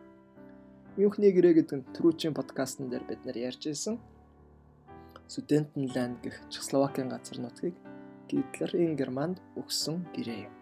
[0.97, 3.99] Мюнхний гэрээ гэдэг нь түрүүчийн подкастн дээр бид нар ярьж ирсэн.
[5.28, 7.75] Судентенланд гэх Чехословакийн газар нутгийг
[8.32, 10.53] Гитлерийн Германд өгсөн гэрээ юм.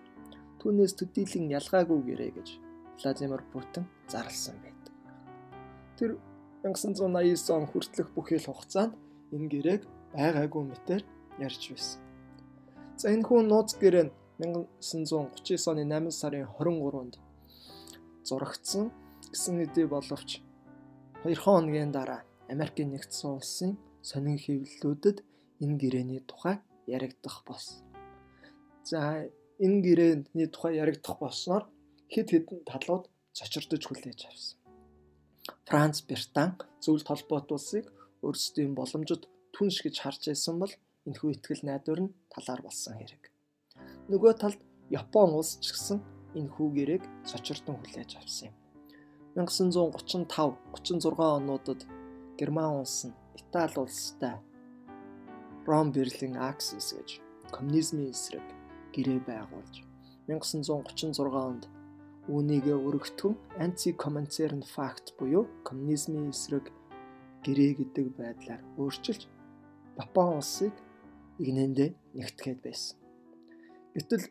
[0.60, 2.48] Түүнээс төдийлөн ялгаагүй гэрээ гэж
[2.98, 4.94] Владимир Путин зарласан байдаг.
[6.02, 6.12] Тэр
[6.66, 8.98] 1989 он хүртэлх бүхэл хугацаанд
[9.30, 9.82] энэ гэрээг
[10.18, 11.02] байгаагүй мэтэр
[11.38, 12.05] ярьж байсан.
[12.98, 14.08] За энэ хүн нууц гэрээ
[14.40, 17.16] 1939 оны 8 сарын 23-нд
[18.24, 18.88] зурагдсан
[19.32, 20.40] гэсэн хэдий боловч
[21.28, 25.18] 2 хоногийн дараа Америкийн нэгдсэн улсын сонин хэвлэлүүдэд
[25.64, 26.56] энэ гэрээний тухай
[26.88, 27.84] яригдах болсон.
[28.88, 29.28] За
[29.66, 31.64] энэ гэрээний тухай яригдах болсноор
[32.14, 34.58] хэд хэдэн талууд цочирдож хүлээж авсан.
[35.68, 37.86] Франц, Британи зөвлөлт холбоот улсыг
[38.24, 40.74] өөрсдийн боломжит түнш гэж харж байсан бол
[41.08, 43.24] энэхүү ихтгэл найдвар нь талаар болсон хэрэг.
[44.10, 45.98] Нөгөө талд Япон улс ч гэсэн
[46.38, 48.56] энэхүү гэрээг цочирдон хүлээж авсан юм.
[49.36, 51.82] 1935 36 онуудад
[52.38, 54.36] Герман улс нь Итали улстай
[55.66, 57.20] Ром Берлин Аксис гэж
[57.52, 58.46] коммунизмын эсрэг
[58.94, 59.76] гэрээ байгуулж
[60.28, 61.64] 1936 онд
[62.32, 63.36] үүнийгээ өргөтгөн
[63.66, 66.72] антикоммунцерн факт буюу коммунизмын эсрэг
[67.44, 69.22] гэрээ гэдэг байдлаар өөрчилж
[70.00, 70.74] Япон улсыг
[71.42, 72.98] игнэндээ нэгтгэхэд байсан.
[73.96, 74.24] Гэтэл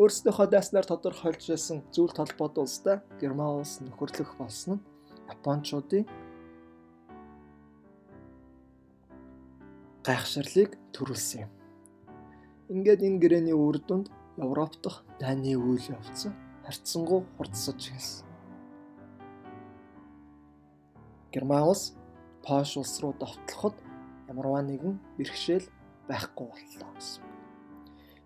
[0.00, 4.84] Өөрсдийнхөө дайснаар тодорхойлж байсан зүйл толгойд улстай Герман улс нөхөрлөх болсон нь
[5.28, 6.08] Япончуудын
[10.06, 11.52] гайхширлыг төрүүлсэн юм.
[12.72, 14.08] Ингээд энэ гэрээний үр дүнд
[14.40, 16.32] Европ дахь дайны үйл явц
[16.64, 18.26] харьцангуй хурдсаж эхэлсэн.
[21.32, 21.92] Герман улс
[22.40, 23.76] Польш улс руу давтлахад
[24.26, 25.68] ямарваа нэгэн бэрхшээл
[26.08, 27.24] байхгүй боллоо гэсэн.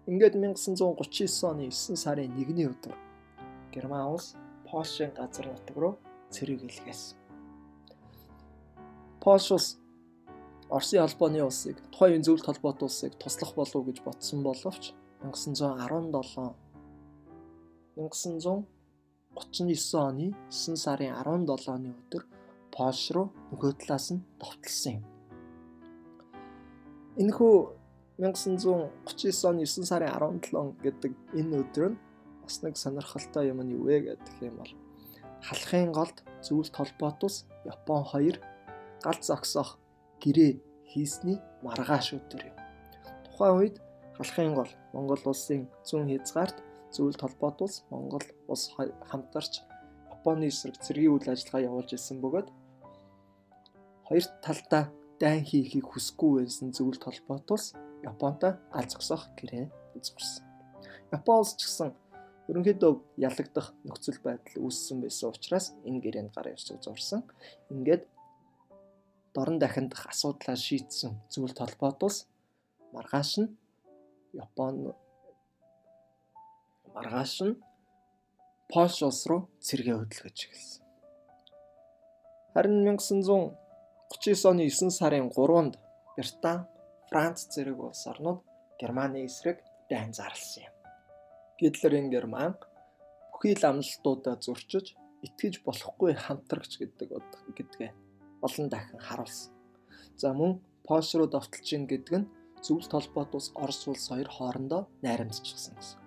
[0.06, 2.94] Ингээд 1939 оны 9 сарын 1-ний өдөр
[3.74, 4.36] Герман улс
[4.68, 5.94] Польшийн газар нутаг руу
[6.30, 7.18] цэрэг илгээсэн.
[9.20, 9.68] Польш улс
[10.70, 16.54] Оросын албаны улсыг тухайн зөвлөлт холбоот улсыг туслах болов гэж ботсон боловч 1917
[17.96, 22.22] 1939 оны 9 сарын 17-ны өдөр
[22.74, 25.15] Польш руу нөгөө талаас нь довтлсон юм.
[27.16, 27.54] Энэхүү
[28.20, 31.98] 1939 оны 9 сарын 17 гэдэг энэ өдөр нь
[32.44, 34.72] бас нэг сонирхолтой юм нь юу вэ гэдэг юм бол
[35.40, 38.36] халахын голд зөвлөлт холбоот ус Япон 2
[39.00, 39.80] гал зогсоох
[40.20, 40.60] гэрээ
[40.92, 42.56] хийсний маргааш өдөр юм.
[43.24, 43.76] Тухайн үед
[44.16, 46.60] халахын гол Монгол улсын зүүн хязгаарт
[46.92, 48.76] зөвлөлт холбоот улс Монгол улс
[49.08, 49.64] хамтарч
[50.12, 52.48] Японы эсрэг цэргийн үйл ажиллагаа явуулж ирсэн бөгөөд
[54.04, 54.84] хоёр талдаа
[55.20, 57.66] дайн хийхийг хүсэхгүй байсан зөвлөлт холбоот улс
[58.04, 60.44] Японтой гал зогсоох гэрээ үзүүлсэн.
[61.16, 61.90] Япон улс ч гэсэн
[62.52, 67.24] ерөнхийдөө ялагдах нөхцөл байдал үүссэн байсан учраас энэ гэрээнд гар явж зурсан.
[67.72, 68.04] Ингээд
[69.34, 72.18] дорн дахиндах асуудлаа шийдсэн зөвлөлт холбоот улс
[72.92, 73.50] маргааш нь
[74.36, 74.92] Япон
[76.94, 77.56] маргааш нь
[78.68, 80.82] Польш улс руу цэргээ хөдөлгөж эхэлсэн.
[82.52, 82.84] Харин
[84.10, 85.74] 1939 оны 9 сарын 3-нд
[86.16, 86.66] Британи,
[87.08, 88.40] Франц зэрэг улс орнууд
[88.80, 89.58] Германы эсрэг
[89.90, 90.74] дайн зарласан юм.
[91.58, 92.54] Гитлерийн Герман
[93.32, 94.94] бүхий л амлалтуудаа зөрчиж
[95.26, 97.08] итгэж болохгүй хамтрагч гэдэг
[97.56, 97.90] гэдгээ
[98.46, 99.52] олон дахин харуулсан.
[100.16, 102.30] За мөн Польш руу довтолж ийн гэдэг нь
[102.64, 106.00] зөвлөлт холбоот ус Орос улс хоёр хоорондоо найрамдчихсан гэсэн.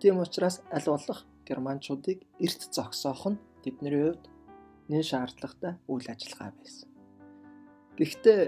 [0.00, 4.24] Тийм учраас аль болох германчуудыг эрт зогсоох нь тэдний хувьд
[4.90, 6.87] нэн шаардлагатай үйл ажиллагаа байсан.
[7.98, 8.40] Гэхдээ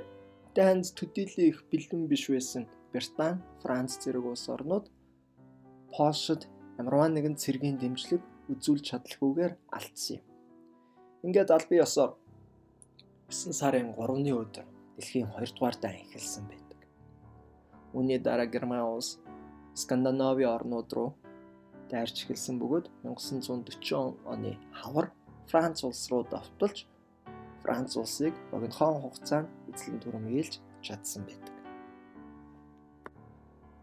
[0.54, 4.86] дайнд төдийлөн их бэлэн биш байсан Британи, Франц зэрэг улс орнууд
[5.90, 6.46] Польшид
[6.78, 10.24] ямарваа нэгэн цэргийн дэмжлэг үзүүлж чадлаггүйгээр алдсан юм.
[11.26, 12.10] Ингээд албан ёсоор
[13.26, 16.80] 9 сарын 3-ны өдөр дэлхийн 2 дугаар дан эхэлсэн байдаг.
[17.90, 19.18] Үүний дараа Герман улс
[19.74, 21.10] Скандинави орнууд руу
[21.90, 25.10] дайрч эхэлсэн бөгөөд 1940 оны хавар
[25.50, 26.86] Франц улс руу давталж
[27.62, 30.54] Франц улсыг богинохон хугацаанд эзлэн түрэмгийлж
[30.86, 31.54] чадсан байдаг.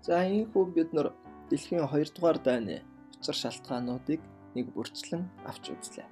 [0.08, 1.14] За ийхүү бид нар
[1.50, 2.82] дэлхийн 2 дугаар дайны
[3.20, 4.22] учир шалтгаануудыг
[4.56, 6.08] нэг бүрчлэн авч үзлээ.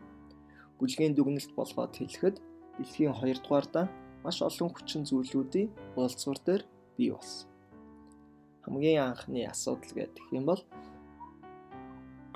[0.77, 2.37] Бүлгийн дүгнэлт болгоод хэлэхэд
[2.77, 3.87] дэлхийн 2 дугаар дай
[4.23, 6.63] маш олон хүчин зүйлүүдийн уулзуур дээр
[6.97, 7.49] бий болсон.
[8.63, 10.61] Хамгийн анхны асуудал гэдэг юм бол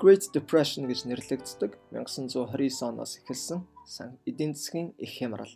[0.00, 3.60] Great Depression гэж нэрлэгддэг 1929 оноос эхэлсэн
[4.24, 5.52] эдийн засгийн их хямрал.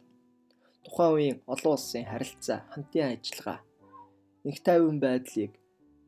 [0.84, 3.64] Тухайн үеийн олон улсын харилцаа, хамтын ажиллагаа,
[4.44, 5.56] их тайван байдлыг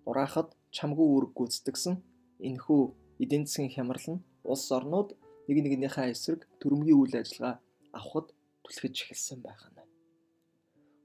[0.05, 1.97] ураахад чамгүй үүрэг гүйцэтгсэн
[2.45, 2.83] энэхүү
[3.25, 5.17] эдийн засгийн хямрал нь улс орнууд
[5.49, 7.57] нэг нэгнийхээ эсрэг төрөмгийн үйл ажиллагаа
[7.97, 8.37] авахд
[8.69, 9.81] түлхэж эхэлсэн байх нь.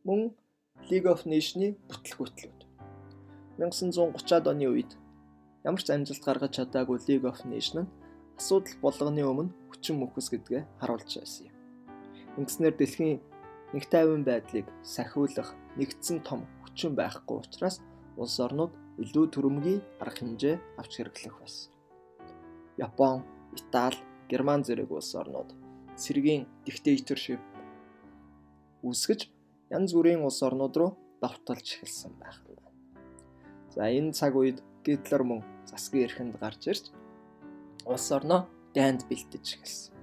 [0.03, 0.35] Мөн
[0.91, 2.59] League of Nations-ийн бүтлгүүтлүүд
[3.55, 4.91] 1930-ад оны үед
[5.67, 7.91] ямар ч амжилт гаргаж чадаагүй League of Nations нь
[8.39, 11.55] асуудал болгоны өмнө хүчин мөхөс гэдгээ харуулж байсан юм.
[12.41, 13.21] Ингэснээр дэлхийн
[13.73, 17.77] нэг тайван байдлыг сахиулах нэгдсэн том хүчин байхгүй учраас
[18.17, 21.69] улс орнууд илүү төрөмгийн арга хэмжээ авч хэрэглэх байсан.
[22.81, 23.21] Япон,
[23.53, 25.53] Итали, Герман зэрэг улс орнууд
[26.01, 27.41] цэргийн диктаторшип
[28.81, 29.21] үүсгэж
[29.69, 30.91] янз бүрийн улс орнууд руу
[31.21, 32.41] давталж эхэлсэн байх.
[33.71, 36.85] За энэ цаг үед Гитлер мөн засгийн эрхэнд гарч ирж
[37.85, 38.41] улс орноо
[38.75, 39.93] дайнд бэлтэж эхэлсэн.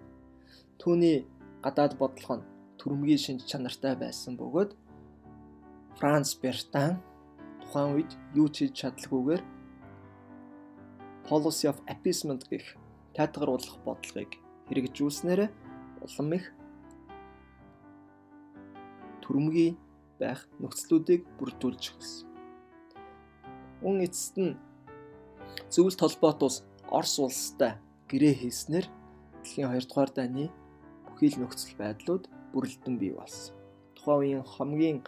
[0.81, 1.27] Түүний
[1.65, 2.49] гадаад бодлого нь
[2.79, 4.71] төрөмгийн шинж чанартай байсан бөгөөд
[5.99, 6.95] Франц, Британи
[7.61, 9.43] тухайн үед юу ч хийж чадлаггүйгээр
[11.27, 12.79] policy of appeasement гэх
[13.19, 14.33] тайтгаруулах бодлогыг
[14.71, 15.51] хэрэгжүүлснээр
[16.07, 16.47] улам их
[19.23, 19.75] төрөмгийн
[20.23, 22.29] байх нөхцлүүдийг бүрдүүлж эхэлсэн.
[23.83, 24.57] Үн эцэст нь
[25.73, 26.57] зөвлөлт холбоот ус
[26.89, 27.73] Орос улстай
[28.11, 28.87] гэрээ хийснээр
[29.43, 30.45] дэлхийн 2 дугаар дайны
[31.05, 33.55] бүхий л нөхцөл байдлууд бүрэлдэн бий болсон.
[33.97, 34.99] Тухайн үеийн хамгийн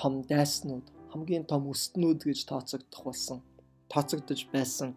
[0.00, 3.38] том дайснууд, хамгийн том өстнүүд гэж тооцогдох болсон.
[3.92, 4.90] Тооцогдож байсан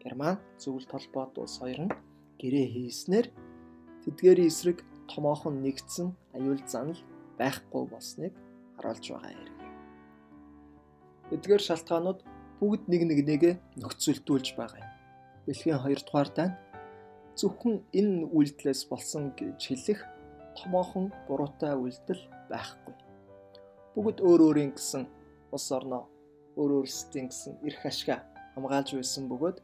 [0.00, 1.96] Герман зөвлөлт холбоот улс хоёр нь
[2.40, 3.26] гэрээ хийснээр
[4.04, 4.78] тэдгээрийн эсрэг
[5.10, 7.00] томоохон нэгдсэн аюул занал
[7.38, 8.32] байхгүй болсныг
[8.76, 9.58] харуулж байгаа хэрэг.
[11.34, 12.20] Эдгээр шалтгаанууд
[12.58, 14.90] бүгд нэг нэг нэгэ нөхцөлдүүлж байгаа юм.
[15.46, 16.52] Дэлхийн 2 дугаар дайн
[17.38, 20.00] зөвхөн энэ үйлдэлээс болсон гэж хэлэх
[20.58, 22.94] томоохон буруутай үйлдэл байхгүй.
[23.94, 25.06] Бүгд өөр өөрийн гэсэн
[25.54, 26.10] улс орноо
[26.58, 28.26] өөр өөрсдийн гэсэн эрх ашгаа
[28.58, 29.58] хамгаалж байсан бөгөөд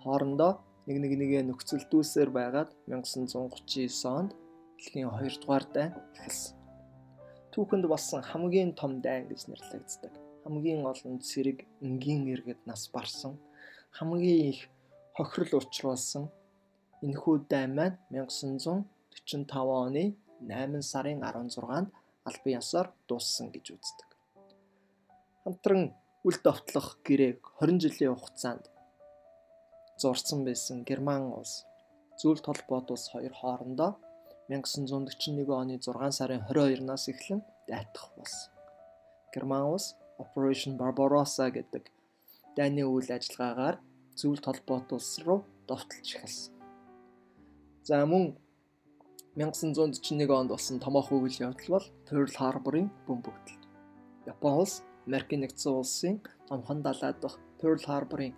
[0.00, 0.52] хоорондоо
[0.88, 4.32] нэг нэг нэгэ нөхцөлдүүлсээр байгаад 1939 онд
[4.80, 6.56] дэлхийн 2 дугаар дайн эхэлсэн.
[7.52, 10.29] Түүхэнд болсон хамгийн том дайн гэж нэрлэгддэг.
[10.42, 13.32] Хамгийн олон цэрэг энгийн иргэд нас барсан,
[13.96, 14.60] хамгийн их
[15.16, 16.24] хохирол учруулсан
[17.04, 20.04] энэхүү дайн маань 1945 оны
[20.40, 21.88] 8 сарын 16-нд
[22.28, 24.08] албан ёсоор дууссан гэж үздэг.
[25.44, 25.82] Хамтран
[26.28, 28.64] үл довтлох гэрээг 20 жилийн хугацаанд
[30.00, 31.64] зурсан байсан Герман улс
[32.20, 33.92] зөвлөлт холбоот улс хоёр хоорондоо
[34.48, 38.52] 1941 оны 6 сарын 22-наас эхлэн дайтах болсон.
[39.32, 41.88] Герман улс Operation Barbarossa гэдэг
[42.56, 43.76] дайны үйл ажиллагаагаар
[44.18, 46.52] зөвлөлт холбоот улс руу довтолж эхэлсэн.
[47.88, 48.36] За мөн
[49.36, 53.64] 1941 онд болсон томоохон үйл явдал бол Pearl Harbor-ын бөмбөгдөл.
[54.26, 56.14] Япон улс Америкийн нэгдсэн улсын
[56.50, 58.34] номхон далайд дах Pearl Harbor-ын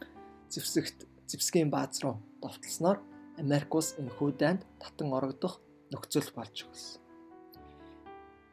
[0.52, 2.98] зэвсэгт зэвсгийн бааз руу довтлсноор
[3.42, 5.58] Америк улс энэхүү дайнд татан орогдох
[5.90, 7.00] нөхцөл болж өгсөн.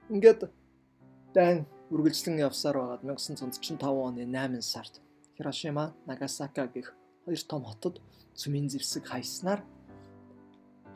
[0.09, 0.41] Ингээд
[1.35, 5.01] дайн үргэлжлэн явсаар байгаад 1945 оны 8 сард
[5.33, 6.93] Хирошима, Нагасака гэх
[7.25, 7.97] хоёр том хотод
[8.37, 9.65] цүмийн зэвсэг хайснаар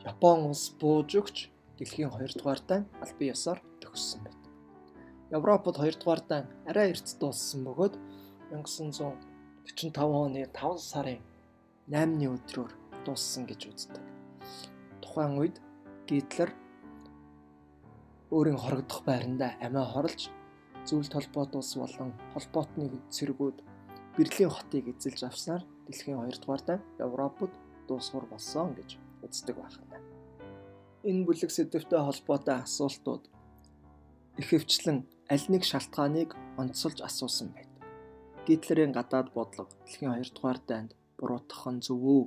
[0.06, 4.38] Япон улс бууж өгч дэлхийн 2 дугаар дан албан ёсоор төгссөн байна.
[5.34, 7.94] Европод 2 дугаар дан арай эрт дууссан бөгөөд
[8.54, 11.18] 1945 оны 5 сарын
[11.90, 12.70] 8-ны өдрөөр
[13.02, 14.02] дууссан гэж үздэг.
[15.02, 15.58] Тухайн үед
[16.06, 16.54] Гитлер
[18.30, 20.30] өөрийн хорогдох байранда амиа хорлж
[20.86, 23.56] зөвлөлт холбоот улс болон холбоотны цэргүүд
[24.16, 27.52] Берлин хотыг эзэлж авснаар дэлхийн 2 дугаар дан Европод
[27.88, 28.90] дуусгар болсон гэж
[29.24, 29.98] үздэг байна.
[31.08, 33.24] Энэ бүлэг сэдвтэй холбоотой асуултууд
[34.40, 34.98] ихэвчлэн
[35.32, 36.30] аль нэг шалтгааныг
[36.60, 37.82] онцолж асуусан байдаг.
[38.46, 42.24] Гитлерийн гадаад бодлого дэлхийн 2 дугаар дайнд буруутгах нь зөв үү?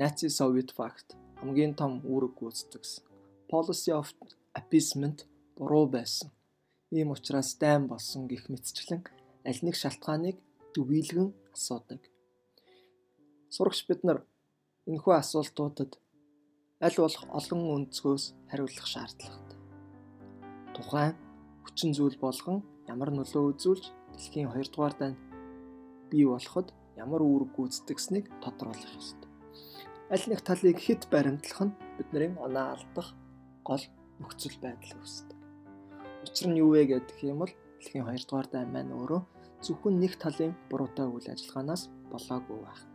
[0.00, 1.08] Наци Совет факт
[1.38, 3.04] хамгийн том үүрэг гүйцэтгэсэн.
[3.52, 4.08] Policy of
[4.58, 5.18] appeasement
[5.56, 6.32] буруу байсан.
[6.90, 9.02] Ийм учраас дайм болсон гих мэтчлэн
[9.48, 10.36] аль нэг шалтгааныг
[10.74, 12.02] дүгийлгэн асуудаг.
[13.54, 14.18] Сурагч бид нар
[14.90, 15.92] энэхүү асуултуудад
[16.82, 19.58] аль болох олон өнцгөөс хариулах шаардлагатай.
[20.74, 21.14] Тухайн
[21.62, 22.58] хүчин зүйл болгон
[22.90, 25.18] ямар нөлөө үзүүлж дэлхийн 2 дугаар дайнд
[26.10, 29.30] бий болоход ямар үүрэг гүйцэтгсэнийг тодруулах ёстой.
[30.10, 33.14] Аль нэг талыг хэд баримтлах нь бидний оноо алдах
[33.62, 33.84] гол
[34.18, 35.29] нөхцөл байдал үүсдэг.
[36.24, 39.22] Учир нь юу вэ гэдэг юм бол дэлхийн 2 дугаар дайн маань өөрөө
[39.64, 42.90] зөвхөн нэг талын буруутай үйл ажиллагаанаас болоогүй байна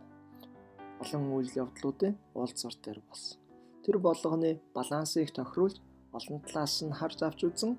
[1.01, 3.39] олон үйл явдлуудын уулзвар дээр болсон.
[3.83, 5.77] Тэр болгоны балансыг тохируулж
[6.17, 7.73] олон талаас нь харж авч үзэн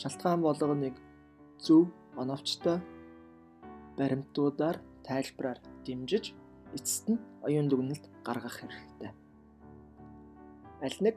[0.00, 0.96] шалтгаан болгоныг
[1.64, 1.88] зөв
[2.20, 2.78] оновчтой
[3.98, 4.76] баримтуудаар
[5.06, 6.34] тайлбараар дэмжиж
[6.76, 9.12] эцэст нь оюун дүгнэлт гаргах хэрэгтэй.
[10.86, 11.16] Аль нэг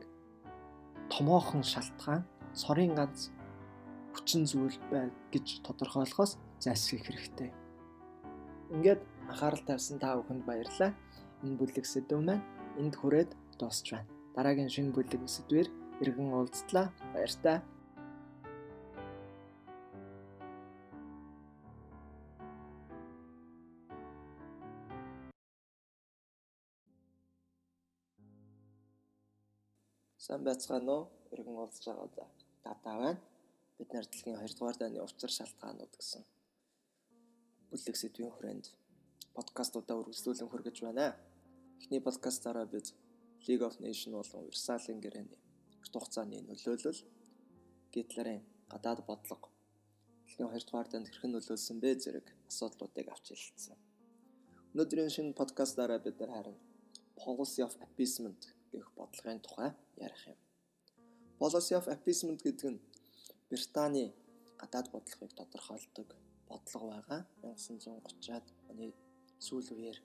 [1.12, 2.24] томоохон шалтгаан
[2.60, 3.30] цорын ганц
[4.14, 7.50] хүчин зүйл бай гэж тодорхойлохоос зайлсхийх хэрэгтэй.
[8.76, 10.92] Ингээд анхаарал тавьсан та бүхэнд баярлалаа.
[11.44, 12.44] Энэ бүлэг сэдв маань
[12.80, 14.08] энд хүрээд дуусч байна.
[14.36, 15.68] Дараагийн шинэ бүлэг сэдвэр
[16.04, 16.88] иргэн уулзтлаа.
[17.14, 17.60] Баяртай.
[30.26, 31.04] Сайн байцгаана уу?
[31.34, 32.41] Иргэн уулзж байгаа за.
[32.64, 33.22] Татаа байна.
[33.78, 36.24] Бид нар дэлхийн 2 дугаар дайны учир шалтгаанууд гэсэн
[37.70, 38.66] бүлэг сэдвийн хүрээнд
[39.38, 41.18] подкастуудаа үргэлжлүүлэн хүргэж байна.
[41.82, 42.88] Эхний подкастаараа бид
[43.48, 45.40] League of Nations болон Версалийн гэрээний
[45.82, 47.02] урт хугацааны нөлөөлөл
[47.94, 49.50] Гитлерийн гадаад бодлого
[50.26, 53.78] дэлхийн 2 дугаар данд хэрхэн нөлөөлсөн бэ зэрэг асуудлуудыг авч хэлсэн.
[54.72, 56.58] Өнөөдрийн шинэ подкастаараа бид нар харин
[57.22, 58.42] Policy of Appeasement
[58.72, 60.40] гэх бодлогын тухай ярих юм.
[61.42, 62.80] Policy of Appeasement гэдэг нь
[63.50, 64.14] Британий
[64.62, 66.10] гадаад бодлогыг тодорхойлдог
[66.46, 67.22] бодлого байгаа.
[67.42, 68.94] 1930-аад оны
[69.46, 69.98] сүүл үеэр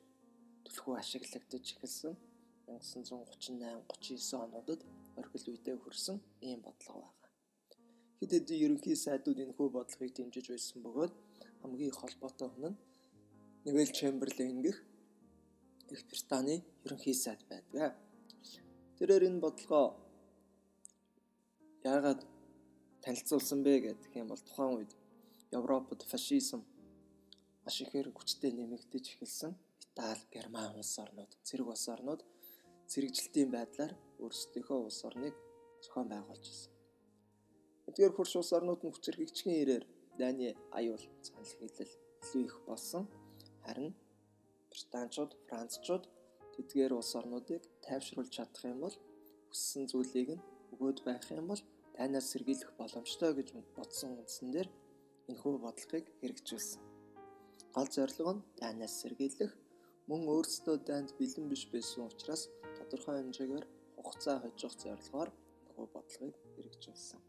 [0.65, 2.15] түлхүү ашиглагдаж эхэлсэн
[2.73, 4.81] 1938 39 онуудад
[5.21, 6.17] орхил үедээ хүрсэн
[6.49, 7.31] ийм бодлого байгаа.
[8.19, 11.13] Хэд хэдэн ерөнхий сайдууд энэ хүү бодлогыг дэмжиж байсан бөгөөд
[11.61, 12.81] хамгийн их холбоотой хүн нь
[13.65, 14.79] Невел Чемберлен гэх
[15.93, 17.93] Их Британий ерөнхий сайд байдаг.
[18.97, 20.06] Тэрээр энэ бодлогоо
[21.87, 22.21] яагаад
[23.05, 24.93] танилцуулсан бэ гэдэг юм бол тухайн үед
[25.59, 26.61] Европод фашизм
[27.65, 29.53] маш ихээр хүчтэй нэмэгдэж эхэлсэн.
[29.87, 32.21] Итали, Герман улс орнууд, цэрэг улс орнууд
[32.91, 35.35] цэрэгжилтийн байдлаар өөрсдийнхөө улс орныг
[35.83, 36.73] зохион байгуулж ирсэн.
[37.89, 39.85] Эдгээр хурш улс орнууд нь хүчирхэгчгийн ирээр
[40.19, 43.05] Дани аюул санал хэлэл илүү их болсон.
[43.65, 43.95] Харин
[44.71, 46.05] Британчууд, Францчууд
[46.55, 48.97] тэдгээр улс орнуудыг тайвшруулж чадах юм бол
[49.49, 51.63] хүссэн зүйлийг нь өгөөд байх юм бол
[51.97, 54.69] танаас сэргийлэх боломжтой гэж бодсон үндсэн дээр
[55.31, 56.83] энэхүү бодлогыг хэрэгжүүлсэн.
[57.75, 59.53] Гол зорилго нь дайнаас сэргийлэх
[60.09, 62.43] мөн өөрсдөө дайнд бэлэн биш байсан учраас
[62.77, 63.67] тодорхой хэмжээгээр
[63.97, 65.31] хугацаа хожих зорилгоор
[65.65, 67.21] энэхүү бодлогыг хэрэгжүүлсэн.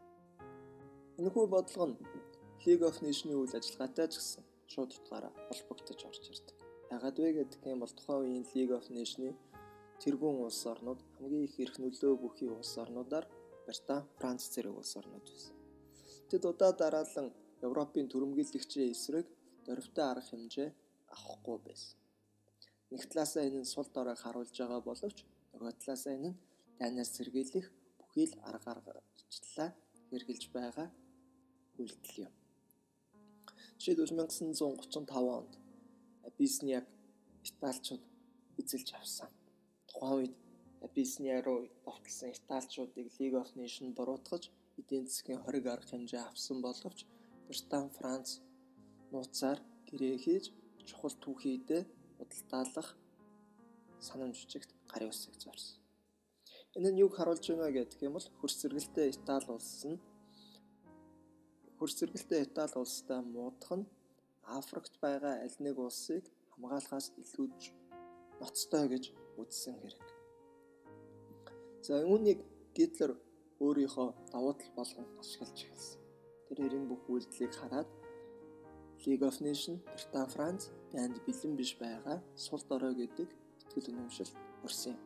[1.18, 1.96] Энэхүү бодлого нь
[2.64, 6.56] League of Nations-ийн үйл ажиллагаатай ч гэсэн шууд утгаараа холбогдож орж ирдэг.
[6.92, 9.36] Ягаад вэ гэдэг юм бол тухайн үеийн League of Nations-ийн
[10.02, 13.26] тэргүүн улс орнууд хамгийн их эрх нөлөө бүхий улс орнуудаар
[13.68, 15.54] Британи, Франц зэрэг улс орнууд байсан.
[16.30, 17.28] Тэд удаа дараалан
[17.68, 19.26] Европын төрөмгийлэгчийн эсрэг
[19.66, 20.68] дөрвтэй арга хэмжээ
[21.14, 21.98] авахгүй байсан.
[22.90, 25.18] Нэг талаасаа энэ нь сул доройг харуулж байгаа боловч
[25.52, 26.40] нөгөө талаасаа энэ нь
[26.80, 27.66] дайнаас сэргийлэх
[27.98, 29.70] бүхий л арга аргачлалаа
[30.08, 30.88] хэрэгжилж байгаа
[31.80, 32.34] үйлдэл юм.
[33.78, 35.52] Жишээлбэл 1935 онд
[36.28, 36.86] Абисниаг
[37.48, 38.02] Италичууд
[38.60, 39.30] эзэлж авсан.
[39.88, 40.34] Тухайн үед
[40.86, 44.44] Абисниа руу довтлсон Италичуудыг League of Nations буруутгаж
[44.80, 46.98] эдийн засгийн хориг арга хэмжээ авсан боловч
[47.48, 48.28] Британи, Франц
[49.12, 49.58] нууцаар
[49.88, 50.44] гэрээ хийж
[50.88, 51.82] чухал түүхийдээ
[52.22, 52.88] удалдаалах
[54.06, 55.78] санамж жижигт гарын үсэг зорсон.
[56.76, 59.98] Энэ нь юг харуулж байна гэдэг юм бол хөрс зэрэгэлтэй Итали улс нь
[61.78, 63.90] хөрс зэрэгэлтэй Итали улстай муудах нь
[64.58, 67.46] Африкт байгаа аль нэг улсыг хамгаалахаас илүү
[68.40, 69.04] ноцтой гэж
[69.40, 70.17] үзсэн хэрэг.
[71.88, 72.44] За үүнийг
[72.76, 73.14] Гитлер
[73.64, 76.00] өөрийнхөө давуу тал болгон ашиглаж эхэлсэн.
[76.44, 77.88] Тэр хэрэг бүх үйлдэлийг хараад
[79.08, 80.62] League of Nations, Британи, Франц
[80.92, 84.36] банд бэлэн биш байгаа сул дорой гэдэг итгэл үнэмшилт
[84.68, 85.00] өрсөн юм.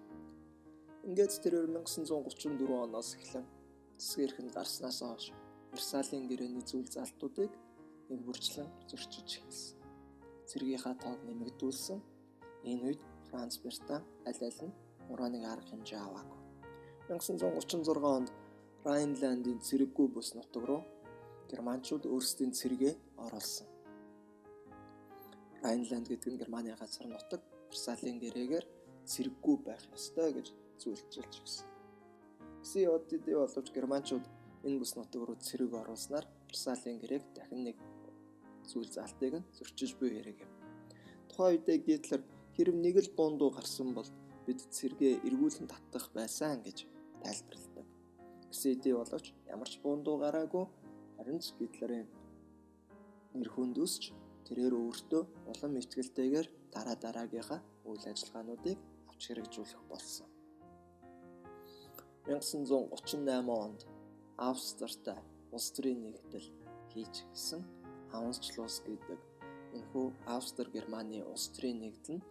[1.06, 3.46] Ингээд тэр 1934 оноос эхлэн
[3.94, 5.30] засгийн эрхэнд гарснаас хойш
[5.70, 7.52] Версалийн гэрээний зүйл залтуудыг
[8.10, 9.78] нэг бүрчлэн зөрчиж эхэлсэн.
[10.50, 11.98] Цэргийнхаа тоог нэмэгдүүлсэн.
[12.66, 14.76] Энэ үед Франц Британи аль аль нь
[15.10, 16.41] урааныг арга хэмжээ аваагүй.
[17.12, 18.28] 1936 онд
[18.88, 20.82] Райнландын цэрэггүй бус нутаг руу
[21.50, 22.94] германчууд өөрсдийн цэрэгээ
[23.24, 23.68] оруулсан.
[25.62, 28.66] Райнланд гэдэг нь Германы газар нутаг Версалийн гэрээгээр
[29.10, 30.46] цэрэггүй байх ёстой гэж
[31.44, 31.68] гисэн.
[32.62, 34.24] Гэсэн явдлын боловч германчууд
[34.66, 37.76] энэ бүс нутаг руу цэрэг оруулснаар Версалийн гэрээг дахин нэг
[38.70, 40.52] зүйл залтыг нь зөрчиж буй хэрэг юм.
[41.28, 42.22] Тухайн үедээ Гитлер
[42.56, 44.08] хэрв нэг л бундуу гарсан бол
[44.46, 46.78] бид цэргээ эргүүлэн татах байсан гэж
[47.24, 47.86] тайлбарладаг.
[48.58, 50.64] Хэдий боловч ямар ч бундуу гараагүй
[51.16, 52.08] харин ч Гитлерийн
[53.38, 54.02] нэр хүндүсч
[54.46, 58.78] тэрээр өөртөө улам ихтгэлтэйгээр дараа дараагийнхаа үйл ажиллагаануудыг
[59.10, 60.28] авч хэрэгжүүлэх болсон.
[62.26, 63.80] 1938 онд
[64.38, 65.18] Австртай
[65.54, 66.48] улс төрийн нэгдэл
[66.90, 67.62] хийж гисэн
[68.16, 69.20] Аунчлус гэдэг
[69.76, 72.26] энэхүү Австри Германы улс төрийн нэгдэл нь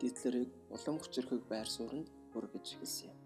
[0.00, 3.19] Гитлерийг улам хүчрхэг байр сууринд хүргэж эхэлсэн юм.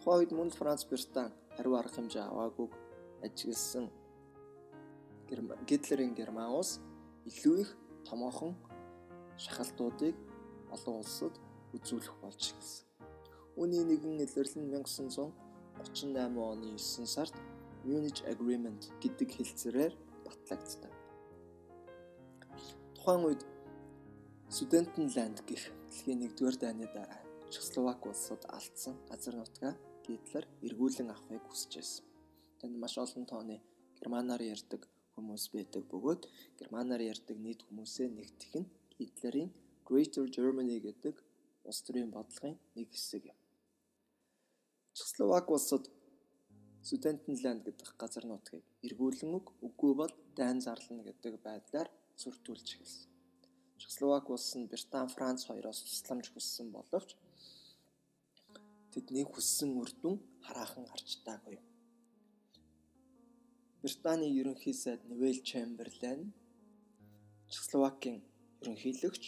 [0.00, 2.72] Тухайн үед мөн Франц Британи хариу арга хэмжээ аваагүйг
[3.20, 3.92] ажигласан
[5.68, 6.80] Гитлерийн Герман улс
[7.28, 7.70] илүү их
[8.08, 8.56] томоохон
[9.36, 10.16] шахалтуудыг
[10.72, 11.34] олон улсад
[11.76, 12.86] үзүүлэх болж эхэлсэн.
[13.60, 17.36] Үүний нэгэн илэрлэл нь 1938 оны 9 сард
[17.84, 19.92] Munich Agreement гэдэг хэлцээрээр
[20.24, 20.88] батлагдсан.
[22.96, 23.42] Тухайн үед
[24.48, 27.20] Sudetenland гэх дэлхийн 1-р дайны дараа
[27.52, 29.74] Чехословак улсад алдсан газар нутгаа
[30.10, 32.04] Гитлер эргүүлэн авахыг хүсэж байсан.
[32.58, 33.56] Тэнд маш олон тооны
[33.98, 34.82] германаар ярьдаг
[35.14, 36.22] хүмүүс байдаг бөгөөд
[36.58, 39.50] германаар ярьдаг нийт хүмүүсээ нэгтгэх нь Гитлерийн
[39.86, 41.14] Greater Germany гэдэг
[41.68, 43.38] улс төрийн бодлогын нэг хэсэг юм.
[44.96, 45.84] Чехословак улсад
[46.86, 51.88] Sudetenland гэдэг газар нутгийг эргүүлэн өг үгүй бол дайн зарлана гэдэг байдлаар
[52.22, 53.10] сүртүүлж эхэлсэн.
[53.80, 57.10] Чехословак улс нь Британи, Франц хоёроос тусламж хүссэн боловч
[58.92, 61.58] тэдний хүссэн үр дүн хараахан гарч таагүй.
[63.82, 66.20] Британий ерөнхий сайд Невел Чемберлен
[67.50, 68.18] Чехословакийн
[68.60, 69.24] ерөнхийлөгч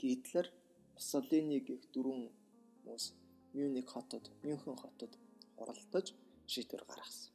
[0.00, 0.46] Гитлер
[0.94, 2.24] Муссолини гэх дөрвөн
[2.74, 3.04] хүмүүс
[3.54, 5.12] Мюник хотод, Мюнхен хотод
[5.56, 6.06] хуралдаж
[6.52, 7.32] шийдвэр гаргасан.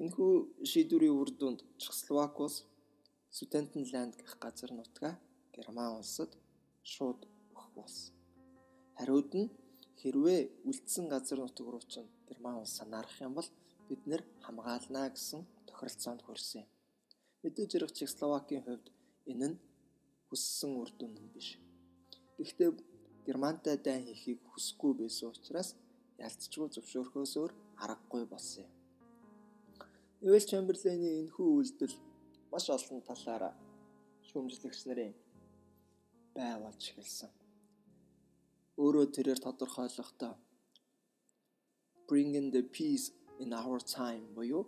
[0.00, 0.32] Энэхүү
[0.70, 2.56] шийдвэрийн үр дүнд Чехословак улс
[3.36, 5.14] Sudetenland гэх газар нутгаа
[5.54, 6.30] Герман улсад
[6.92, 7.20] шууд
[7.52, 8.14] өгөх болсон.
[8.96, 9.52] Хариуд нь
[10.02, 13.48] хэрвээ үлдсэн газар нутаг руу ч Герман улсаа нарах юм бол
[13.88, 16.64] бид нэр хамгаалнаа гэсэн тохиролцоонд хүрсэн.
[17.42, 18.86] Мэдээж хэрэг Чехословакийн хувьд
[19.30, 19.56] энэ нь
[20.28, 21.48] хүссэн үр дүн биш.
[22.38, 22.70] Гэхдээ
[23.26, 25.68] Германтай дайн хийхийг хүсэхгүй байсан учраас
[26.18, 27.52] ялцчгүй зөвшөөрөхөөс өөр
[27.84, 28.72] аргагүй болсон юм.
[30.22, 31.94] Невел Чемберлений энэхүү үйлдэл
[32.50, 33.54] маш олон талаараа
[34.28, 35.14] шүүмжлэгч нарын
[36.34, 37.41] бай болж эхэлсэн.
[38.80, 40.32] Өөрөө тэрээр тодорхойлохдоо
[42.08, 43.12] bringing the peace
[43.42, 44.64] in our time буюу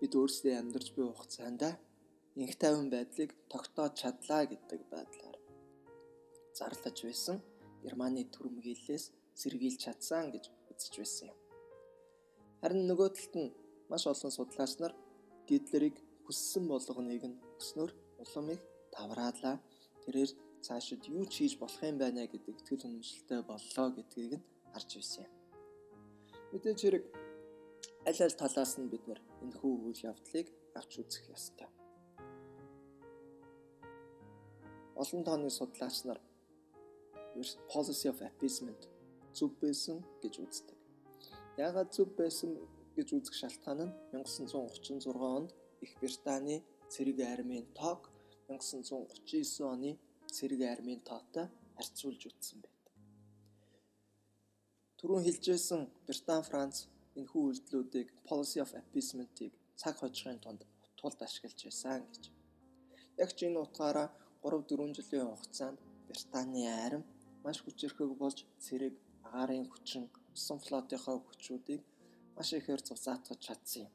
[0.00, 1.62] бид өөрсдөө амьдарч буй хугацаанд
[2.40, 5.36] инх тайван байдлыг тогтоож чадлаа гэдэг байдлаар
[6.56, 7.36] зарлаж байсан
[7.84, 9.04] Германы төрөмгийллээс
[9.40, 11.38] сэргийлж чадсан гэж үзэж байсан юм.
[12.60, 13.54] Харин нөгөө талд нь
[13.90, 14.92] маш олон судлаач нар
[15.48, 17.90] Гитлерийг хүссэн болгоныг нь өснөр
[18.22, 18.62] улам их
[18.94, 19.56] тавраалаа.
[20.04, 20.30] Тэрээр
[20.66, 25.24] цаашид юу ч хийж болох юм байна гэдэг итгэл үнэмшилтэй боллоо гэдгийг нь харж байсан
[25.26, 25.32] юм.
[26.52, 27.04] Мэдээж хэрэг
[28.08, 29.04] аль аль талаас нь бид
[29.44, 30.48] энэхүү үйл явдлыг
[30.78, 31.68] авч үзэх ёстой.
[35.02, 36.20] Олон тооны судлаач нар
[37.72, 38.82] policy of appeasement
[39.36, 40.78] зөв байсан гэж үздэг.
[41.58, 42.50] Яагаад зөв байсан
[42.96, 45.50] гэж үзэх шалтгаан нь 1936 онд
[45.84, 46.60] Их Британий
[46.92, 48.00] цэрэг армийн тоог
[48.48, 49.98] 1939 оны
[50.36, 52.92] цэрэг армийн тоотой харьцуулж үзсэн байдаг.
[54.98, 56.76] Түрүүн хэлжсэн Британи Франц
[57.18, 60.60] энэхүү үйлдэлүүдийг policy of appeasement-ийг цаг хожихын тунд
[60.98, 62.24] тулд ашиглаж байсан гэж.
[63.22, 64.08] Яг ч энэ утгаараа
[64.42, 65.78] 3 4 жилийн хугацаанд
[66.08, 67.02] Британий арим
[67.44, 68.94] маш хүчирхэг болж цэрэг
[69.26, 70.04] агаарын хүчин
[70.34, 71.82] усан флотынхаа хүчүүдийг
[72.36, 73.92] маш ихээр зузаатгаж чадсан юм.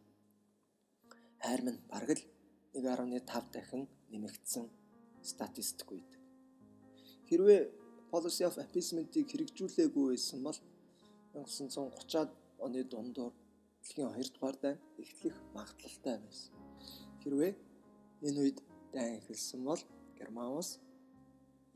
[1.43, 2.23] Хайр минь бараг л
[2.73, 4.65] 1.5 дахин нэмэгдсэн
[5.31, 6.08] статистик үйд.
[7.29, 7.61] Хэрвээ
[8.09, 10.57] policy of appeasement-ийг хэрэгжүүлээгүй байсан бол
[11.37, 12.31] 1930-аад
[12.65, 13.33] оны дундуур
[13.81, 16.53] дэлхийн 2 дугаар дайн эхлэх магадлалтай байсан.
[17.21, 17.53] Хэрвээ
[18.27, 18.57] энэ үед
[18.93, 19.81] дайн эхэлсэн бол
[20.17, 20.71] Герман улс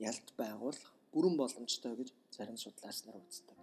[0.09, 3.59] ялт байгуулах бүрэн боломжтой гэж зарим судлаач нар үздэг.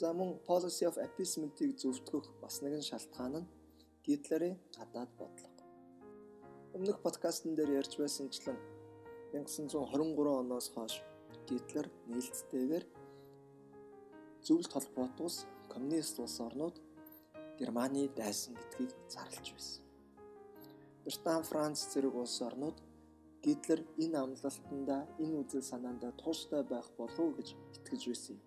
[0.00, 3.50] За мөн policy of appeasement-ийг зөвтгөх бас нэгэн шалтгаан нь
[4.06, 5.60] Гитлерийн гадаад бодлого.
[6.76, 8.56] Өмнөх подкастн дээр ярьж байсанчлан
[9.32, 10.94] 1923 оноос хойш
[11.48, 12.84] Гитлер нээлттэйгээр
[14.46, 15.36] зөвлөлт холбоот ус
[15.72, 16.76] коммунист улс орнууд
[17.58, 19.82] Германы дайсан гэдгийг зарлж байсан.
[21.04, 22.78] Британи, Франц зэрэг улс орнууд
[23.44, 28.42] Гитлер энэ амлалтанда энэ үзэл санаандаа тууштай байх болов уу гэж итгэж байсан юм.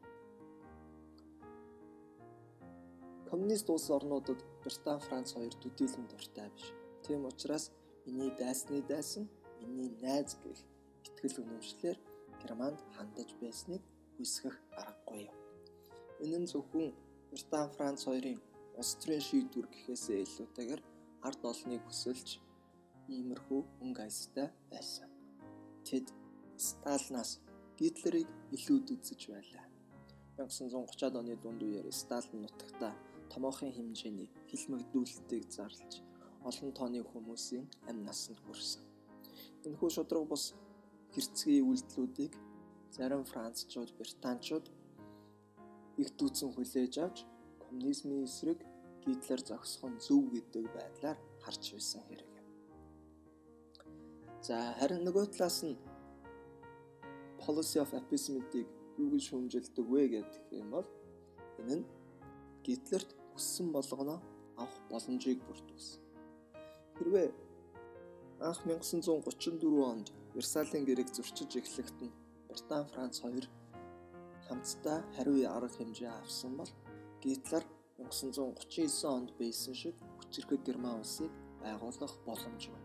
[3.29, 6.73] Коммунист улс орнуудад Британи, Франц хоёр төдийлөн дуртай биш.
[7.05, 7.71] Тийм учраас
[8.05, 9.29] миний дайсны дайсан,
[9.59, 10.70] миний найз гэх
[11.21, 11.97] итгэл үнэмшлэр
[12.41, 13.81] Германд хандаж байсныг
[14.17, 15.37] хүсгэх аргагүй юм.
[16.25, 16.89] Энэ нь зөвхөн
[17.29, 18.39] Британи, Франц хоёрын
[18.79, 20.81] улс төрийн шийдвэр гэхээсээ илүүтэйгээр
[21.27, 22.29] ард олныг хүсэлж
[23.15, 25.09] иймэрхүү өнгө аястай байсан.
[25.85, 26.05] Тэд
[26.57, 27.31] Сталинаас
[27.77, 29.65] Гитлерийг илүүд үзэж байлаа.
[30.37, 32.89] 1930-ад оны дунд үеэр Сталин нутагта
[33.29, 36.01] томоохон хэмжээний хилмигдүүлэлтийг зарлж
[36.49, 38.83] олон тооны хүмүүсийн амь насанд хүрсэн.
[39.65, 40.53] Энэхүү шудраг бус
[41.13, 42.33] хэрцгий үйлдэлүүдийг
[42.95, 44.65] зарим францчууд, британчууд
[46.01, 47.17] их дүүцэн хүлээж авч
[47.63, 48.59] коммунизмын эсрэг
[49.03, 52.47] Гитлер зогсох нь зөв гэдэг байдлаар харж байсан хэрэг юм.
[54.45, 55.75] За харин нөгөө талаас нь
[57.41, 58.67] policy of appeasement-ийг
[59.01, 60.87] юу гэж шүүмжилдэг вэ гэдэг юм бол
[61.59, 61.85] энэ нь
[62.65, 64.21] Гитлерт хүссэн болгоно
[64.61, 66.01] авах боломжийг бүрдүүлсэн.
[66.97, 67.29] Хэрвээ
[68.47, 72.15] анх 1934 онд Версалийн гэрээг зөрчиж эхлэхэд нь
[72.47, 73.45] Британи, Франц хоёр
[74.47, 76.71] хамтдаа хариу арга хэмжээ авсан бол
[77.23, 77.63] Гитлер
[77.97, 81.31] 1939 онд байсан шиг хүчирхэг Герман улсыг
[81.63, 82.81] байгуулах боломжгүй.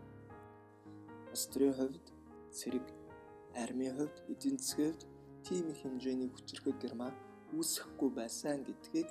[1.33, 2.07] Улс төрийн хувьд
[2.59, 2.87] цэрэг,
[3.65, 5.03] армийн хувьд, эдийн засгийн хувьд
[5.47, 7.15] тийм их хэмжээний хүчирхэг Герман
[7.57, 9.09] үүсэхгүй байсан гэдгийг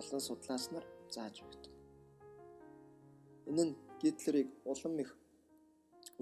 [0.00, 1.72] олон судлаач нар зааж өгдөг.
[3.50, 5.10] Энэ нь Гитлерийг улам их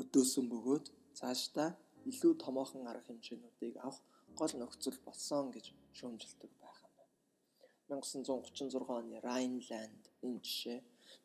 [0.01, 0.87] өдөөсөн бөгөөд
[1.19, 1.71] цаашдаа
[2.11, 4.01] илүү томоохон арга хэмжээнүүдийг авах
[4.39, 5.67] гол нөхцөл болсон гэж
[5.99, 7.15] шүүмжилдэг байх юм байна.
[8.01, 10.81] 1936 оны Райнланд энэ жишээ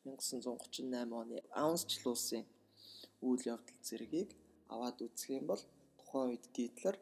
[0.06, 2.44] 1938 оны Аунсчлуусын
[3.28, 4.30] үйл явдал зэргийг
[4.74, 5.62] аваад үзэх юм бол
[6.00, 6.96] тухайн үед Гитлер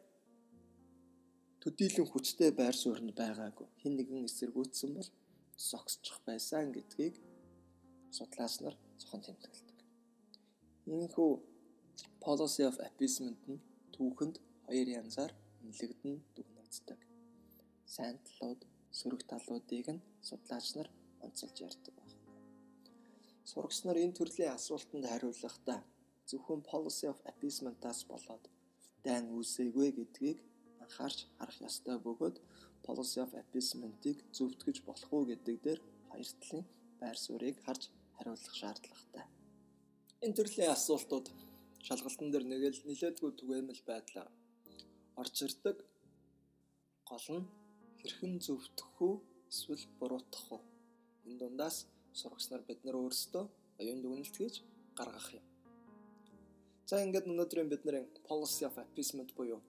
[1.62, 3.68] төдийлөн хүчтэй байр суурьнд байгаагүй.
[3.80, 5.10] Хин нэгэн эсэргүүцсэн бол
[5.70, 7.14] зогсчих байсан гэдгийг
[8.16, 9.78] судлаач нар зохон тэмдэглэдэг.
[10.90, 11.30] Иймэрхүү
[12.24, 13.60] policy of appeasement нь
[13.94, 14.36] түүхэнд
[14.66, 15.32] хоёр янзаар
[15.66, 17.00] нэлэгдэн дүгнэгддэг.
[17.94, 18.60] Сайн талууд,
[18.98, 20.88] сөрөг талуудыг нь судлаач нар
[21.24, 22.16] онцолж ярьдаг байна.
[23.50, 25.80] Сурагч нар энэ төрлийн асуултанд хариулахдаа
[26.28, 28.44] зөвхөн policy of appeasement-аас болоод
[29.06, 30.38] дайн үүсээгүй гэдгийг
[30.82, 32.36] анхаарч харах ёстой бөгөөд
[32.86, 36.64] policy of appeasement-ийг зөвтгөж болох уу гэдэг дээр хоёр талын
[37.00, 37.82] байр суурийг харж
[38.16, 39.26] хариулах шаардлагатай.
[40.24, 41.26] Энэ төрлийн асуултууд
[41.86, 44.26] шалгалтын дээр нэг л нэлээдгүй түгээмэл байдлаа
[45.20, 45.76] орж ирдэг.
[47.08, 47.44] Гол нь
[48.00, 49.14] хэрхэн зөвтгөх үү
[49.52, 50.62] эсвэл буруутгах уу?
[51.28, 51.76] Энэ дундаас
[52.18, 53.44] сурагч нар бид нар өөрсдөө
[53.80, 54.54] оюун дүгнэлт хийж
[54.98, 55.44] гаргах юм.
[56.88, 59.60] За ингээд өнөөдрийн бидний policy of appeasement буюу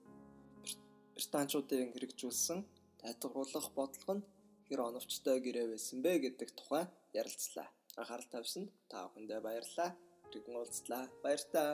[1.16, 2.60] британчуудын хэрэгжүүлсэн
[3.00, 4.26] тайлбарлах бодлого нь
[4.68, 6.84] хэр оновчтой гэрээ байсан бэ гэдэг тухай
[7.20, 7.68] ярилцлаа.
[8.00, 9.90] Анхаарал тавьсанд та бүхэндээ баярлалаа.
[10.28, 11.04] Иргэн уулзлаа.
[11.24, 11.72] Баяр таа.